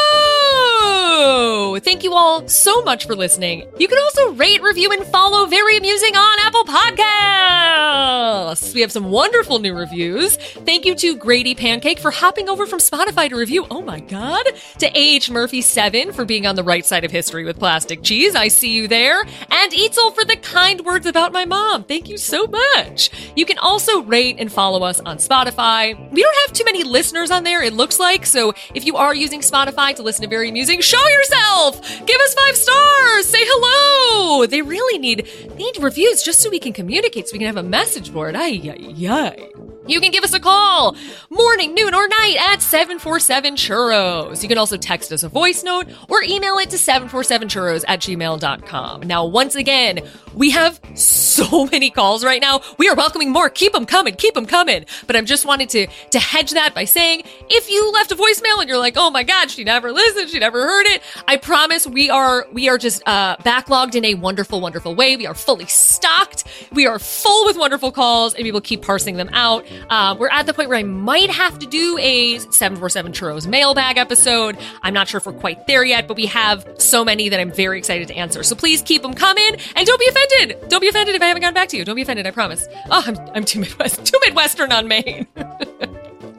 Thank 1.81 2.03
you 2.03 2.15
all 2.15 2.49
so 2.49 2.83
much 2.83 3.07
for 3.07 3.15
listening. 3.15 3.67
You 3.79 3.89
can 3.89 3.99
also 3.99 4.33
rate, 4.33 4.63
review, 4.63 4.91
and 4.93 5.05
follow 5.07 5.47
Very 5.47 5.77
Amusing 5.77 6.17
on 6.17 6.39
Apple 6.41 6.65
Podcasts. 6.65 8.75
We 8.75 8.81
have 8.81 8.93
some 8.93 9.11
wonderful 9.11 9.59
new 9.59 9.75
reviews. 9.75 10.37
Thank 10.37 10.85
you 10.85 10.95
to 10.97 11.17
Grady 11.17 11.55
Pancake 11.55 11.99
for 11.99 12.11
hopping 12.11 12.49
over 12.49 12.67
from 12.67 12.79
Spotify 12.79 13.29
to 13.29 13.37
review. 13.37 13.67
Oh 13.71 13.83
my 13.83 14.01
God. 14.01 14.45
To 14.79 14.87
A.H. 14.87 15.31
Murphy7 15.31 16.15
for 16.15 16.25
being 16.25 16.47
on 16.47 16.57
the 16.57 16.63
right 16.63 16.87
side 16.87 17.05
of 17.05 17.11
history 17.11 17.45
with 17.45 17.59
plastic 17.59 18.03
cheese. 18.03 18.35
I 18.35 18.49
see 18.49 18.73
you 18.73 18.89
there. 18.89 19.21
And 19.21 19.73
Eatzel 19.73 20.15
for 20.15 20.25
the 20.25 20.37
kind 20.37 20.85
words 20.85 21.07
about 21.07 21.33
my 21.33 21.45
mom. 21.45 21.85
Thank 21.85 22.09
you 22.09 22.19
so 22.19 22.47
much. 22.47 23.11
You 23.35 23.47
can 23.47 23.59
also 23.59 24.03
rate 24.03 24.37
and 24.39 24.53
follow 24.53 24.83
us 24.83 25.01
on 25.01 25.19
Spotify. 25.19 25.97
We 26.13 26.23
don't 26.23 26.37
have 26.47 26.57
too 26.57 26.65
many 26.65 26.85
listeners 26.85 27.31
on 27.31 27.45
there, 27.45 27.63
it 27.63 27.73
looks 27.73 27.99
like. 27.99 28.27
So 28.27 28.53
if 28.75 28.85
you 28.85 28.97
are 28.97 29.15
using 29.15 29.41
Spotify 29.41 29.95
to 29.97 30.03
listen 30.03 30.23
to 30.23 30.29
Very 30.29 30.51
Amusing, 30.51 30.81
show 30.81 31.09
yourself. 31.09 31.66
Give 31.73 32.21
us 32.21 32.35
five 32.35 32.57
stars. 32.57 33.27
Say 33.27 33.41
hello. 33.43 34.47
They 34.47 34.63
really 34.63 34.99
need 34.99 35.29
need 35.57 35.79
reviews 35.83 36.23
just 36.23 36.41
so 36.41 36.51
we 36.51 36.59
can 36.59 36.73
communicate, 36.73 37.29
so 37.29 37.33
we 37.33 37.39
can 37.39 37.47
have 37.47 37.57
a 37.57 37.63
message 37.63 38.13
board. 38.13 38.37
Ay, 38.37 38.61
ay. 39.09 39.66
You 39.87 40.01
can 40.01 40.11
give 40.11 40.25
us 40.25 40.35
a 40.35 40.41
call 40.41 40.97
morning, 41.31 41.75
noon, 41.75 41.95
or 41.95 42.09
night 42.09 42.37
at 42.39 42.61
747 42.61 43.55
churros. 43.55 44.43
You 44.43 44.49
can 44.49 44.59
also 44.59 44.77
text 44.77 45.13
us 45.13 45.23
a 45.23 45.29
voice 45.29 45.63
note 45.63 45.87
or 46.09 46.23
email 46.23 46.59
it 46.59 46.71
to 46.71 46.77
747churros 46.77 47.85
at 47.87 48.01
gmail.com. 48.01 49.03
Now, 49.03 49.25
once 49.25 49.55
again, 49.55 50.01
we 50.35 50.51
have 50.51 50.81
so 50.95 51.67
many 51.73 51.91
calls 51.91 52.25
right 52.25 52.41
now. 52.41 52.63
We 52.79 52.89
are 52.89 52.95
welcoming 52.97 53.31
more. 53.31 53.49
Keep 53.49 53.75
them 53.75 53.87
coming. 53.87 54.15
Keep 54.17 54.35
them 54.35 54.47
coming. 54.47 54.87
But 55.07 55.17
I'm 55.17 55.27
just 55.27 55.47
wanted 55.47 55.69
to, 55.71 55.87
to 56.11 56.19
hedge 56.19 56.51
that 56.53 56.75
by 56.75 56.85
saying 56.85 57.23
if 57.49 57.71
you 57.71 57.93
left 57.93 58.11
a 58.11 58.17
voicemail 58.17 58.61
and 58.61 58.69
you're 58.69 58.79
like, 58.79 58.95
oh 58.97 59.11
my 59.11 59.23
God, 59.23 59.51
she 59.51 59.63
never 59.63 59.93
listened. 59.93 60.31
She 60.31 60.39
never 60.39 60.63
heard 60.63 60.87
it. 60.87 61.03
I 61.29 61.37
promise 61.37 61.87
we 61.87 62.11
are, 62.11 62.47
we 62.53 62.69
are 62.69 62.79
just, 62.79 63.03
uh, 63.07 63.37
backlogged 63.39 63.95
in 63.95 64.05
a 64.05 64.15
wonderful, 64.15 64.61
wonderful 64.61 64.95
way. 64.95 65.17
We 65.17 65.27
are 65.27 65.35
fully 65.35 65.67
stocked. 65.67 66.45
We 66.73 66.87
are 66.87 66.99
full 66.99 67.47
with 67.47 67.57
wonderful 67.57 67.93
calls 67.93 68.35
and 68.35 68.45
we 68.45 68.53
will 68.53 68.61
keep 68.61 68.83
parsing 68.83 69.17
them 69.17 69.31
out. 69.33 69.65
Uh, 69.91 70.17
we're 70.19 70.29
at 70.29 70.47
the 70.47 70.55
point 70.55 70.69
where 70.69 70.79
I 70.79 70.83
might 70.83 71.31
have 71.31 71.59
to 71.59 71.67
do 71.67 71.99
a 71.99 72.39
747 72.39 73.13
Churros 73.13 73.47
mailbag 73.47 73.99
episode. 73.99 74.57
I'm 74.83 74.95
not 74.95 75.09
sure 75.09 75.19
if 75.19 75.27
we're 75.27 75.33
quite 75.33 75.67
there 75.67 75.85
yet, 75.85 76.09
but 76.09 76.17
we 76.17 76.27
have 76.27 76.67
so 76.79 77.05
many 77.05 77.29
that 77.29 77.41
I'm 77.41 77.53
very 77.53 77.79
excited 77.79 78.09
to 78.09 78.15
answer. 78.15 78.43
So 78.43 78.55
please 78.57 78.83
keep 78.83 79.03
them 79.03 79.15
coming 79.15 79.57
and 79.75 79.87
don't 79.87 80.01
be 80.01 80.09
offended. 80.09 80.69
Don't 80.69 80.81
be 80.81 80.89
offended 80.89 81.15
if 81.15 81.23
I 81.23 81.27
haven't 81.27 81.41
gotten 81.41 81.55
back 81.55 81.69
to 81.69 81.77
you. 81.77 81.85
Don't 81.85 81.97
be 81.97 82.03
offended, 82.03 82.27
I 82.27 82.31
promise. 82.31 82.67
Oh, 82.91 83.03
I'm, 83.07 83.17
I'm 83.35 83.45
too 83.45 83.61
Midwest, 83.61 84.05
too 84.07 84.19
Midwestern 84.25 84.73
on 84.73 84.89
Maine. 84.89 85.27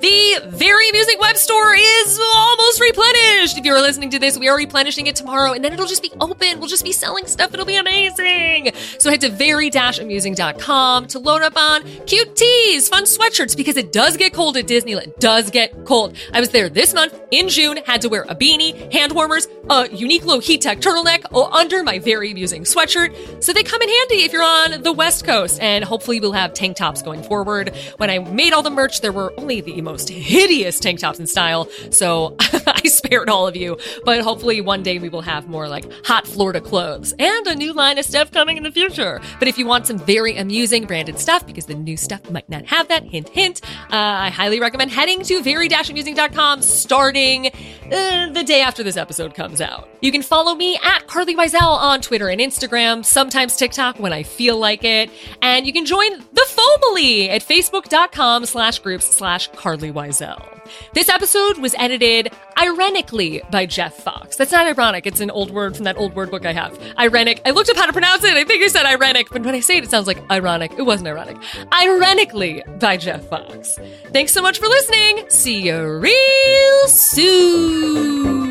The 0.07 0.39
Very 0.45 0.89
Amusing 0.89 1.19
web 1.19 1.35
store 1.35 1.75
is 1.75 2.19
almost 2.33 2.79
replenished. 2.79 3.57
If 3.57 3.65
you're 3.65 3.81
listening 3.81 4.09
to 4.11 4.19
this, 4.19 4.37
we 4.37 4.47
are 4.47 4.55
replenishing 4.55 5.05
it 5.07 5.17
tomorrow 5.17 5.51
and 5.51 5.65
then 5.65 5.73
it'll 5.73 5.85
just 5.85 6.01
be 6.01 6.13
open. 6.21 6.59
We'll 6.59 6.69
just 6.69 6.85
be 6.85 6.93
selling 6.93 7.27
stuff. 7.27 7.53
It'll 7.53 7.65
be 7.65 7.75
amazing. 7.75 8.71
So 8.99 9.09
head 9.09 9.19
to 9.19 9.29
very-amusing.com 9.29 11.07
to 11.07 11.19
load 11.19 11.41
up 11.41 11.57
on 11.57 11.83
cute 12.05 12.37
tees, 12.37 12.87
fun 12.87 13.03
sweatshirts, 13.03 13.57
because 13.57 13.75
it 13.75 13.91
does 13.91 14.15
get 14.15 14.31
cold 14.31 14.55
at 14.55 14.65
Disneyland. 14.65 15.07
It 15.07 15.19
does 15.19 15.51
get 15.51 15.83
cold. 15.83 16.15
I 16.31 16.39
was 16.39 16.51
there 16.51 16.69
this 16.69 16.93
month 16.93 17.19
in 17.31 17.49
June, 17.49 17.75
had 17.85 18.01
to 18.03 18.07
wear 18.07 18.23
a 18.29 18.35
beanie, 18.35 18.89
hand 18.93 19.11
warmers, 19.11 19.47
a 19.69 19.89
Uniqlo 19.89 20.41
heat 20.41 20.61
tech 20.61 20.79
turtleneck 20.79 21.25
oh, 21.33 21.51
under 21.51 21.83
my 21.83 21.99
Very 21.99 22.31
Amusing 22.31 22.63
sweatshirt. 22.63 23.43
So 23.43 23.51
they 23.51 23.63
come 23.63 23.81
in 23.81 23.89
handy 23.89 24.23
if 24.23 24.31
you're 24.31 24.41
on 24.41 24.83
the 24.83 24.93
West 24.93 25.25
Coast. 25.25 25.61
And 25.61 25.83
hopefully 25.83 26.21
we'll 26.21 26.31
have 26.31 26.53
tank 26.53 26.77
tops 26.77 27.01
going 27.01 27.23
forward. 27.23 27.75
When 27.97 28.09
I 28.09 28.19
made 28.19 28.53
all 28.53 28.63
the 28.63 28.69
merch, 28.69 29.01
there 29.01 29.11
were 29.11 29.33
only 29.37 29.59
the 29.59 29.73
most 29.97 30.09
hideous 30.09 30.79
tank 30.79 30.99
tops 30.99 31.19
in 31.19 31.25
style. 31.25 31.67
So 31.89 32.35
I 32.39 32.81
spared 32.87 33.29
all 33.29 33.47
of 33.47 33.55
you. 33.55 33.79
But 34.05 34.21
hopefully 34.21 34.61
one 34.61 34.83
day 34.83 34.99
we 34.99 35.09
will 35.09 35.21
have 35.21 35.47
more 35.47 35.67
like 35.67 35.91
hot 36.05 36.27
Florida 36.27 36.61
clothes 36.61 37.15
and 37.17 37.47
a 37.47 37.55
new 37.55 37.73
line 37.73 37.97
of 37.97 38.05
stuff 38.05 38.31
coming 38.31 38.57
in 38.57 38.63
the 38.63 38.71
future. 38.71 39.19
But 39.39 39.47
if 39.47 39.57
you 39.57 39.65
want 39.65 39.87
some 39.87 39.97
very 39.97 40.37
amusing 40.37 40.85
branded 40.85 41.17
stuff, 41.17 41.47
because 41.47 41.65
the 41.65 41.73
new 41.73 41.97
stuff 41.97 42.29
might 42.29 42.47
not 42.47 42.67
have 42.67 42.87
that, 42.89 43.05
hint, 43.05 43.29
hint, 43.29 43.61
uh, 43.91 44.27
I 44.27 44.29
highly 44.29 44.59
recommend 44.59 44.91
heading 44.91 45.23
to 45.23 45.41
very-amusing.com 45.41 46.61
starting 46.61 47.49
uh, 47.91 48.31
the 48.31 48.43
day 48.43 48.61
after 48.61 48.83
this 48.83 48.97
episode 48.97 49.33
comes 49.33 49.61
out. 49.61 49.89
You 50.01 50.11
can 50.11 50.21
follow 50.21 50.55
me 50.55 50.75
at 50.77 51.07
Carlye 51.07 51.35
Wisel 51.35 51.61
on 51.61 52.01
Twitter 52.01 52.29
and 52.29 52.39
Instagram, 52.41 53.03
sometimes 53.03 53.55
TikTok 53.55 53.99
when 53.99 54.13
I 54.13 54.23
feel 54.23 54.57
like 54.57 54.83
it. 54.83 55.09
And 55.41 55.65
you 55.65 55.73
can 55.73 55.85
join 55.85 56.11
the 56.11 56.47
Fomily 56.47 57.29
at 57.29 57.41
facebook.com 57.41 58.45
slash 58.45 58.79
groups 58.79 59.07
slash 59.07 59.49
Carlye 59.51 59.93
Wisel. 59.93 60.56
This 60.93 61.09
episode 61.09 61.57
was 61.57 61.75
edited 61.75 62.31
ironically 62.61 63.41
by 63.51 63.65
Jeff 63.65 63.95
Fox. 63.95 64.35
That's 64.35 64.51
not 64.51 64.67
ironic. 64.67 65.05
It's 65.05 65.21
an 65.21 65.31
old 65.31 65.51
word 65.51 65.75
from 65.75 65.85
that 65.85 65.97
old 65.97 66.15
word 66.15 66.31
book 66.31 66.45
I 66.45 66.53
have. 66.53 66.77
Ironic. 66.97 67.41
I 67.45 67.51
looked 67.51 67.69
up 67.69 67.77
how 67.77 67.85
to 67.85 67.93
pronounce 67.93 68.23
it. 68.23 68.35
I 68.35 68.43
think 68.43 68.63
I 68.63 68.67
said 68.67 68.85
ironic, 68.85 69.29
but 69.31 69.43
when 69.43 69.55
I 69.55 69.59
say 69.59 69.77
it, 69.77 69.83
it 69.83 69.89
sounds 69.89 70.07
like 70.07 70.19
ironic. 70.31 70.73
It 70.77 70.83
wasn't 70.83 71.09
ironic. 71.09 71.37
Ironically 71.73 72.63
by 72.79 72.97
Jeff 72.97 73.27
Fox. 73.29 73.79
Thanks 74.11 74.31
so 74.31 74.41
much 74.41 74.59
for 74.59 74.67
listening. 74.67 75.29
See 75.29 75.61
you 75.61 75.99
real 75.99 76.87
soon. 76.87 78.47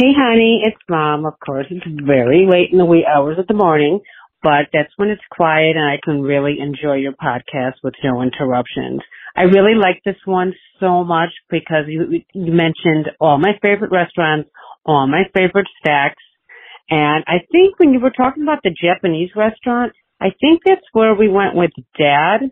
Hey, 0.00 0.14
honey, 0.16 0.62
it's 0.64 0.80
mom. 0.88 1.26
Of 1.26 1.34
course, 1.44 1.66
it's 1.68 1.84
very 2.06 2.46
late 2.50 2.70
in 2.72 2.78
the 2.78 2.86
wee 2.86 3.04
hours 3.04 3.38
of 3.38 3.46
the 3.48 3.52
morning, 3.52 4.00
but 4.42 4.68
that's 4.72 4.92
when 4.96 5.08
it's 5.08 5.22
quiet 5.30 5.76
and 5.76 5.84
I 5.84 5.98
can 6.02 6.22
really 6.22 6.58
enjoy 6.60 6.96
your 6.96 7.12
podcast 7.12 7.74
with 7.82 7.94
no 8.02 8.22
interruptions. 8.22 9.00
I 9.36 9.42
really 9.42 9.74
like 9.74 10.02
this 10.04 10.20
one 10.24 10.54
so 10.80 11.04
much 11.04 11.30
because 11.50 11.84
you, 11.88 12.22
you 12.34 12.52
mentioned 12.52 13.10
all 13.20 13.38
my 13.38 13.52
favorite 13.62 13.92
restaurants, 13.92 14.50
all 14.84 15.06
my 15.06 15.24
favorite 15.34 15.68
stacks, 15.80 16.22
and 16.90 17.22
I 17.28 17.38
think 17.52 17.78
when 17.78 17.92
you 17.92 18.00
were 18.00 18.10
talking 18.10 18.42
about 18.42 18.62
the 18.64 18.74
Japanese 18.74 19.30
restaurant, 19.36 19.92
I 20.20 20.30
think 20.40 20.62
that's 20.66 20.84
where 20.92 21.14
we 21.14 21.28
went 21.28 21.54
with 21.54 21.70
dad 21.96 22.50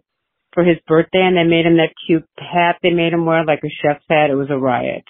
for 0.55 0.63
his 0.65 0.79
birthday 0.87 1.23
and 1.23 1.37
they 1.37 1.45
made 1.45 1.67
him 1.67 1.77
that 1.77 1.93
cute 2.07 2.25
hat 2.39 2.77
they 2.83 2.91
made 2.91 3.13
him 3.13 3.27
wear 3.27 3.45
like 3.45 3.61
a 3.65 3.69
chef's 3.83 4.05
hat. 4.09 4.31
It 4.31 4.37
was 4.37 4.49
a 4.51 4.57
riot. 4.57 5.05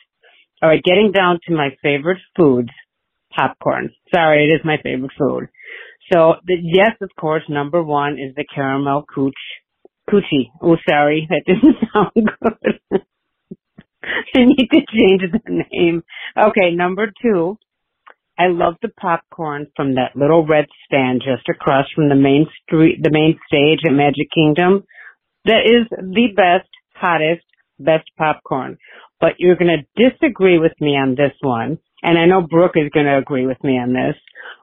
All 0.62 0.68
right, 0.68 0.82
getting 0.82 1.12
down 1.12 1.38
to 1.46 1.54
my 1.54 1.68
favorite 1.82 2.18
foods, 2.36 2.70
popcorn. 3.36 3.90
Sorry, 4.12 4.48
it 4.48 4.54
is 4.54 4.64
my 4.64 4.78
favorite 4.82 5.12
food. 5.16 5.48
So 6.12 6.34
the, 6.46 6.54
yes, 6.62 6.92
of 7.00 7.10
course, 7.18 7.42
number 7.48 7.82
one 7.82 8.14
is 8.14 8.34
the 8.34 8.44
caramel 8.44 9.04
cooch, 9.12 9.34
coochie. 10.08 10.50
Oh, 10.62 10.76
sorry, 10.88 11.28
that 11.28 11.42
didn't 11.46 11.76
sound 11.92 12.30
good. 12.40 13.02
I 14.34 14.44
need 14.44 14.68
to 14.72 14.80
change 14.92 15.22
the 15.32 15.64
name. 15.72 16.02
Okay, 16.36 16.70
number 16.74 17.12
two, 17.20 17.58
I 18.38 18.46
love 18.48 18.74
the 18.80 18.88
popcorn 18.88 19.66
from 19.76 19.96
that 19.96 20.14
little 20.14 20.46
red 20.46 20.66
stand 20.86 21.22
just 21.24 21.48
across 21.48 21.86
from 21.94 22.08
the 22.08 22.14
main 22.14 22.46
street, 22.62 23.00
the 23.02 23.10
main 23.10 23.38
stage 23.46 23.80
at 23.84 23.92
Magic 23.92 24.28
Kingdom. 24.34 24.84
That 25.44 25.62
is 25.66 25.88
the 25.90 26.28
best, 26.34 26.68
hottest, 26.94 27.44
best 27.78 28.08
popcorn 28.16 28.78
but 29.20 29.34
you're 29.38 29.56
going 29.56 29.76
to 29.76 30.10
disagree 30.10 30.58
with 30.58 30.72
me 30.80 30.90
on 30.90 31.14
this 31.14 31.32
one. 31.40 31.78
And 32.02 32.18
I 32.18 32.26
know 32.26 32.46
Brooke 32.46 32.76
is 32.76 32.90
going 32.92 33.06
to 33.06 33.18
agree 33.18 33.46
with 33.46 33.62
me 33.64 33.72
on 33.72 33.92
this, 33.92 34.14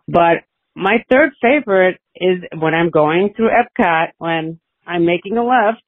but 0.07 0.43
my 0.75 0.97
third 1.09 1.31
favorite 1.41 1.99
is 2.15 2.43
when 2.57 2.73
I'm 2.73 2.89
going 2.89 3.33
through 3.35 3.49
Epcot, 3.49 4.09
when 4.17 4.59
I'm 4.85 5.05
making 5.05 5.37
a 5.37 5.43
left, 5.43 5.83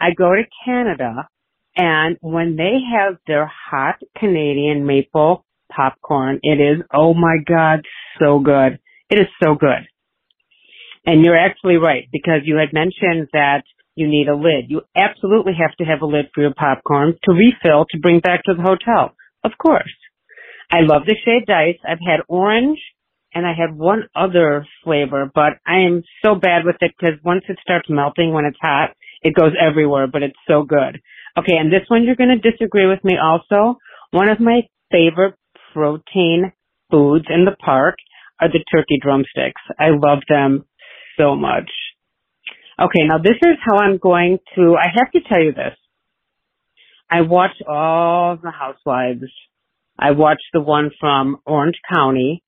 I 0.00 0.10
go 0.16 0.30
to 0.30 0.42
Canada 0.64 1.28
and 1.76 2.18
when 2.20 2.56
they 2.56 2.78
have 2.94 3.16
their 3.26 3.46
hot 3.46 3.96
Canadian 4.18 4.86
maple 4.86 5.44
popcorn, 5.74 6.40
it 6.42 6.60
is, 6.60 6.84
oh 6.92 7.14
my 7.14 7.36
God, 7.46 7.80
so 8.18 8.40
good. 8.40 8.78
It 9.08 9.18
is 9.18 9.28
so 9.42 9.54
good. 9.54 9.86
And 11.06 11.24
you're 11.24 11.38
actually 11.38 11.76
right 11.76 12.08
because 12.12 12.42
you 12.44 12.56
had 12.56 12.72
mentioned 12.72 13.28
that 13.32 13.62
you 13.94 14.06
need 14.06 14.28
a 14.28 14.36
lid. 14.36 14.66
You 14.68 14.82
absolutely 14.96 15.52
have 15.58 15.74
to 15.78 15.84
have 15.84 16.02
a 16.02 16.06
lid 16.06 16.26
for 16.34 16.42
your 16.42 16.54
popcorn 16.54 17.14
to 17.24 17.32
refill 17.32 17.86
to 17.90 17.98
bring 18.00 18.20
back 18.20 18.44
to 18.44 18.54
the 18.54 18.62
hotel. 18.62 19.14
Of 19.44 19.52
course. 19.58 19.92
I 20.70 20.80
love 20.80 21.02
the 21.06 21.16
shaved 21.24 21.50
ice. 21.50 21.78
I've 21.86 21.98
had 22.06 22.20
orange 22.28 22.78
and 23.34 23.46
I 23.46 23.52
had 23.58 23.76
one 23.76 24.08
other 24.14 24.66
flavor, 24.84 25.30
but 25.34 25.54
I 25.66 25.86
am 25.86 26.02
so 26.24 26.34
bad 26.34 26.64
with 26.64 26.76
it 26.80 26.92
because 26.98 27.18
once 27.24 27.44
it 27.48 27.58
starts 27.62 27.88
melting 27.88 28.32
when 28.32 28.44
it's 28.44 28.58
hot, 28.60 28.90
it 29.22 29.34
goes 29.34 29.52
everywhere, 29.60 30.06
but 30.06 30.22
it's 30.22 30.38
so 30.46 30.64
good. 30.64 31.00
Okay, 31.38 31.56
and 31.58 31.72
this 31.72 31.88
one 31.88 32.04
you're 32.04 32.16
going 32.16 32.36
to 32.40 32.50
disagree 32.50 32.86
with 32.86 33.02
me 33.04 33.14
also. 33.22 33.78
One 34.10 34.28
of 34.28 34.40
my 34.40 34.62
favorite 34.90 35.34
protein 35.72 36.52
foods 36.90 37.26
in 37.30 37.44
the 37.44 37.56
park 37.64 37.96
are 38.40 38.48
the 38.48 38.64
turkey 38.70 38.98
drumsticks. 39.00 39.62
I 39.78 39.90
love 39.90 40.18
them 40.28 40.64
so 41.16 41.34
much. 41.34 41.70
Okay, 42.78 43.06
now 43.06 43.18
this 43.18 43.36
is 43.40 43.56
how 43.64 43.78
I'm 43.78 43.98
going 43.98 44.38
to, 44.56 44.76
I 44.76 44.88
have 44.94 45.10
to 45.12 45.20
tell 45.28 45.40
you 45.42 45.52
this. 45.52 45.76
I 47.10 47.22
watch 47.22 47.52
all 47.68 48.36
the 48.42 48.50
housewives. 48.50 49.30
I 49.98 50.12
watched 50.12 50.48
the 50.52 50.60
one 50.60 50.90
from 50.98 51.38
Orange 51.46 51.76
County 51.92 52.42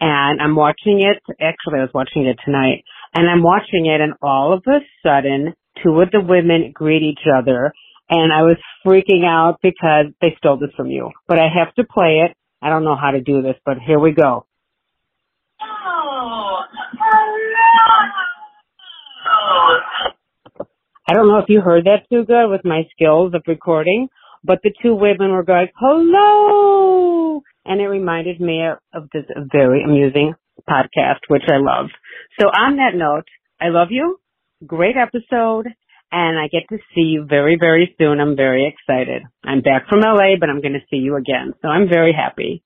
and 0.00 0.40
I'm 0.40 0.54
watching 0.54 1.00
it, 1.00 1.22
actually 1.40 1.78
I 1.78 1.82
was 1.82 1.90
watching 1.94 2.26
it 2.26 2.38
tonight 2.44 2.84
and 3.14 3.28
I'm 3.28 3.42
watching 3.42 3.86
it 3.86 4.00
and 4.00 4.14
all 4.22 4.52
of 4.52 4.62
a 4.66 4.80
sudden 5.02 5.54
two 5.82 6.00
of 6.00 6.10
the 6.10 6.20
women 6.20 6.72
greet 6.74 7.02
each 7.02 7.26
other 7.32 7.72
and 8.08 8.32
I 8.32 8.42
was 8.42 8.56
freaking 8.84 9.24
out 9.24 9.58
because 9.62 10.06
they 10.20 10.34
stole 10.38 10.58
this 10.58 10.70
from 10.76 10.88
you. 10.88 11.10
But 11.26 11.38
I 11.38 11.48
have 11.52 11.74
to 11.74 11.84
play 11.84 12.24
it. 12.24 12.36
I 12.62 12.70
don't 12.70 12.84
know 12.84 12.96
how 12.96 13.10
to 13.10 13.20
do 13.20 13.42
this, 13.42 13.56
but 13.64 13.78
here 13.84 13.98
we 13.98 14.12
go. 14.12 14.46
Oh, 15.60 16.58
I 21.08 21.12
don't 21.14 21.28
know 21.28 21.38
if 21.38 21.48
you 21.48 21.60
heard 21.60 21.84
that 21.84 22.08
too 22.10 22.24
good 22.24 22.48
with 22.48 22.62
my 22.64 22.82
skills 22.92 23.32
of 23.34 23.42
recording, 23.46 24.08
but 24.42 24.58
the 24.62 24.72
two 24.82 24.94
women 24.94 25.30
were 25.32 25.44
going, 25.44 25.68
hello! 25.78 27.25
And 27.66 27.80
it 27.80 27.86
reminded 27.86 28.40
me 28.40 28.62
of, 28.94 29.08
this 29.12 29.24
very 29.52 29.82
amusing 29.82 30.34
podcast, 30.68 31.20
which 31.28 31.42
I 31.48 31.56
love. 31.56 31.86
So 32.40 32.46
on 32.46 32.76
that 32.76 32.94
note, 32.94 33.26
I 33.60 33.68
love 33.68 33.88
you. 33.90 34.18
Great 34.66 34.96
episode. 34.96 35.66
And 36.12 36.38
I 36.38 36.46
get 36.46 36.68
to 36.70 36.78
see 36.94 37.02
you 37.02 37.26
very, 37.28 37.56
very 37.58 37.94
soon. 37.98 38.20
I'm 38.20 38.36
very 38.36 38.72
excited. 38.72 39.22
I'm 39.44 39.60
back 39.60 39.88
from 39.88 40.00
LA, 40.00 40.38
but 40.38 40.48
I'm 40.48 40.60
going 40.60 40.74
to 40.74 40.86
see 40.88 40.98
you 40.98 41.16
again. 41.16 41.52
So 41.60 41.68
I'm 41.68 41.88
very 41.88 42.12
happy. 42.12 42.62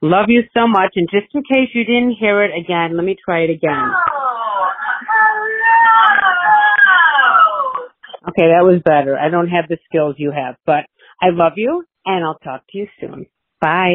Love 0.00 0.26
you 0.28 0.42
so 0.54 0.68
much. 0.68 0.92
And 0.94 1.08
just 1.10 1.34
in 1.34 1.42
case 1.42 1.70
you 1.74 1.84
didn't 1.84 2.16
hear 2.18 2.44
it 2.44 2.52
again, 2.56 2.96
let 2.96 3.04
me 3.04 3.16
try 3.24 3.40
it 3.40 3.50
again. 3.50 3.90
Hello. 3.90 4.26
Okay, 8.28 8.48
that 8.50 8.64
was 8.64 8.82
better. 8.84 9.16
I 9.16 9.30
don't 9.30 9.48
have 9.48 9.68
the 9.68 9.78
skills 9.88 10.16
you 10.18 10.32
have, 10.32 10.56
but 10.66 10.84
I 11.22 11.30
love 11.30 11.52
you 11.56 11.84
and 12.04 12.24
I'll 12.24 12.38
talk 12.38 12.62
to 12.70 12.78
you 12.78 12.86
soon. 13.00 13.26
Bye. 13.60 13.94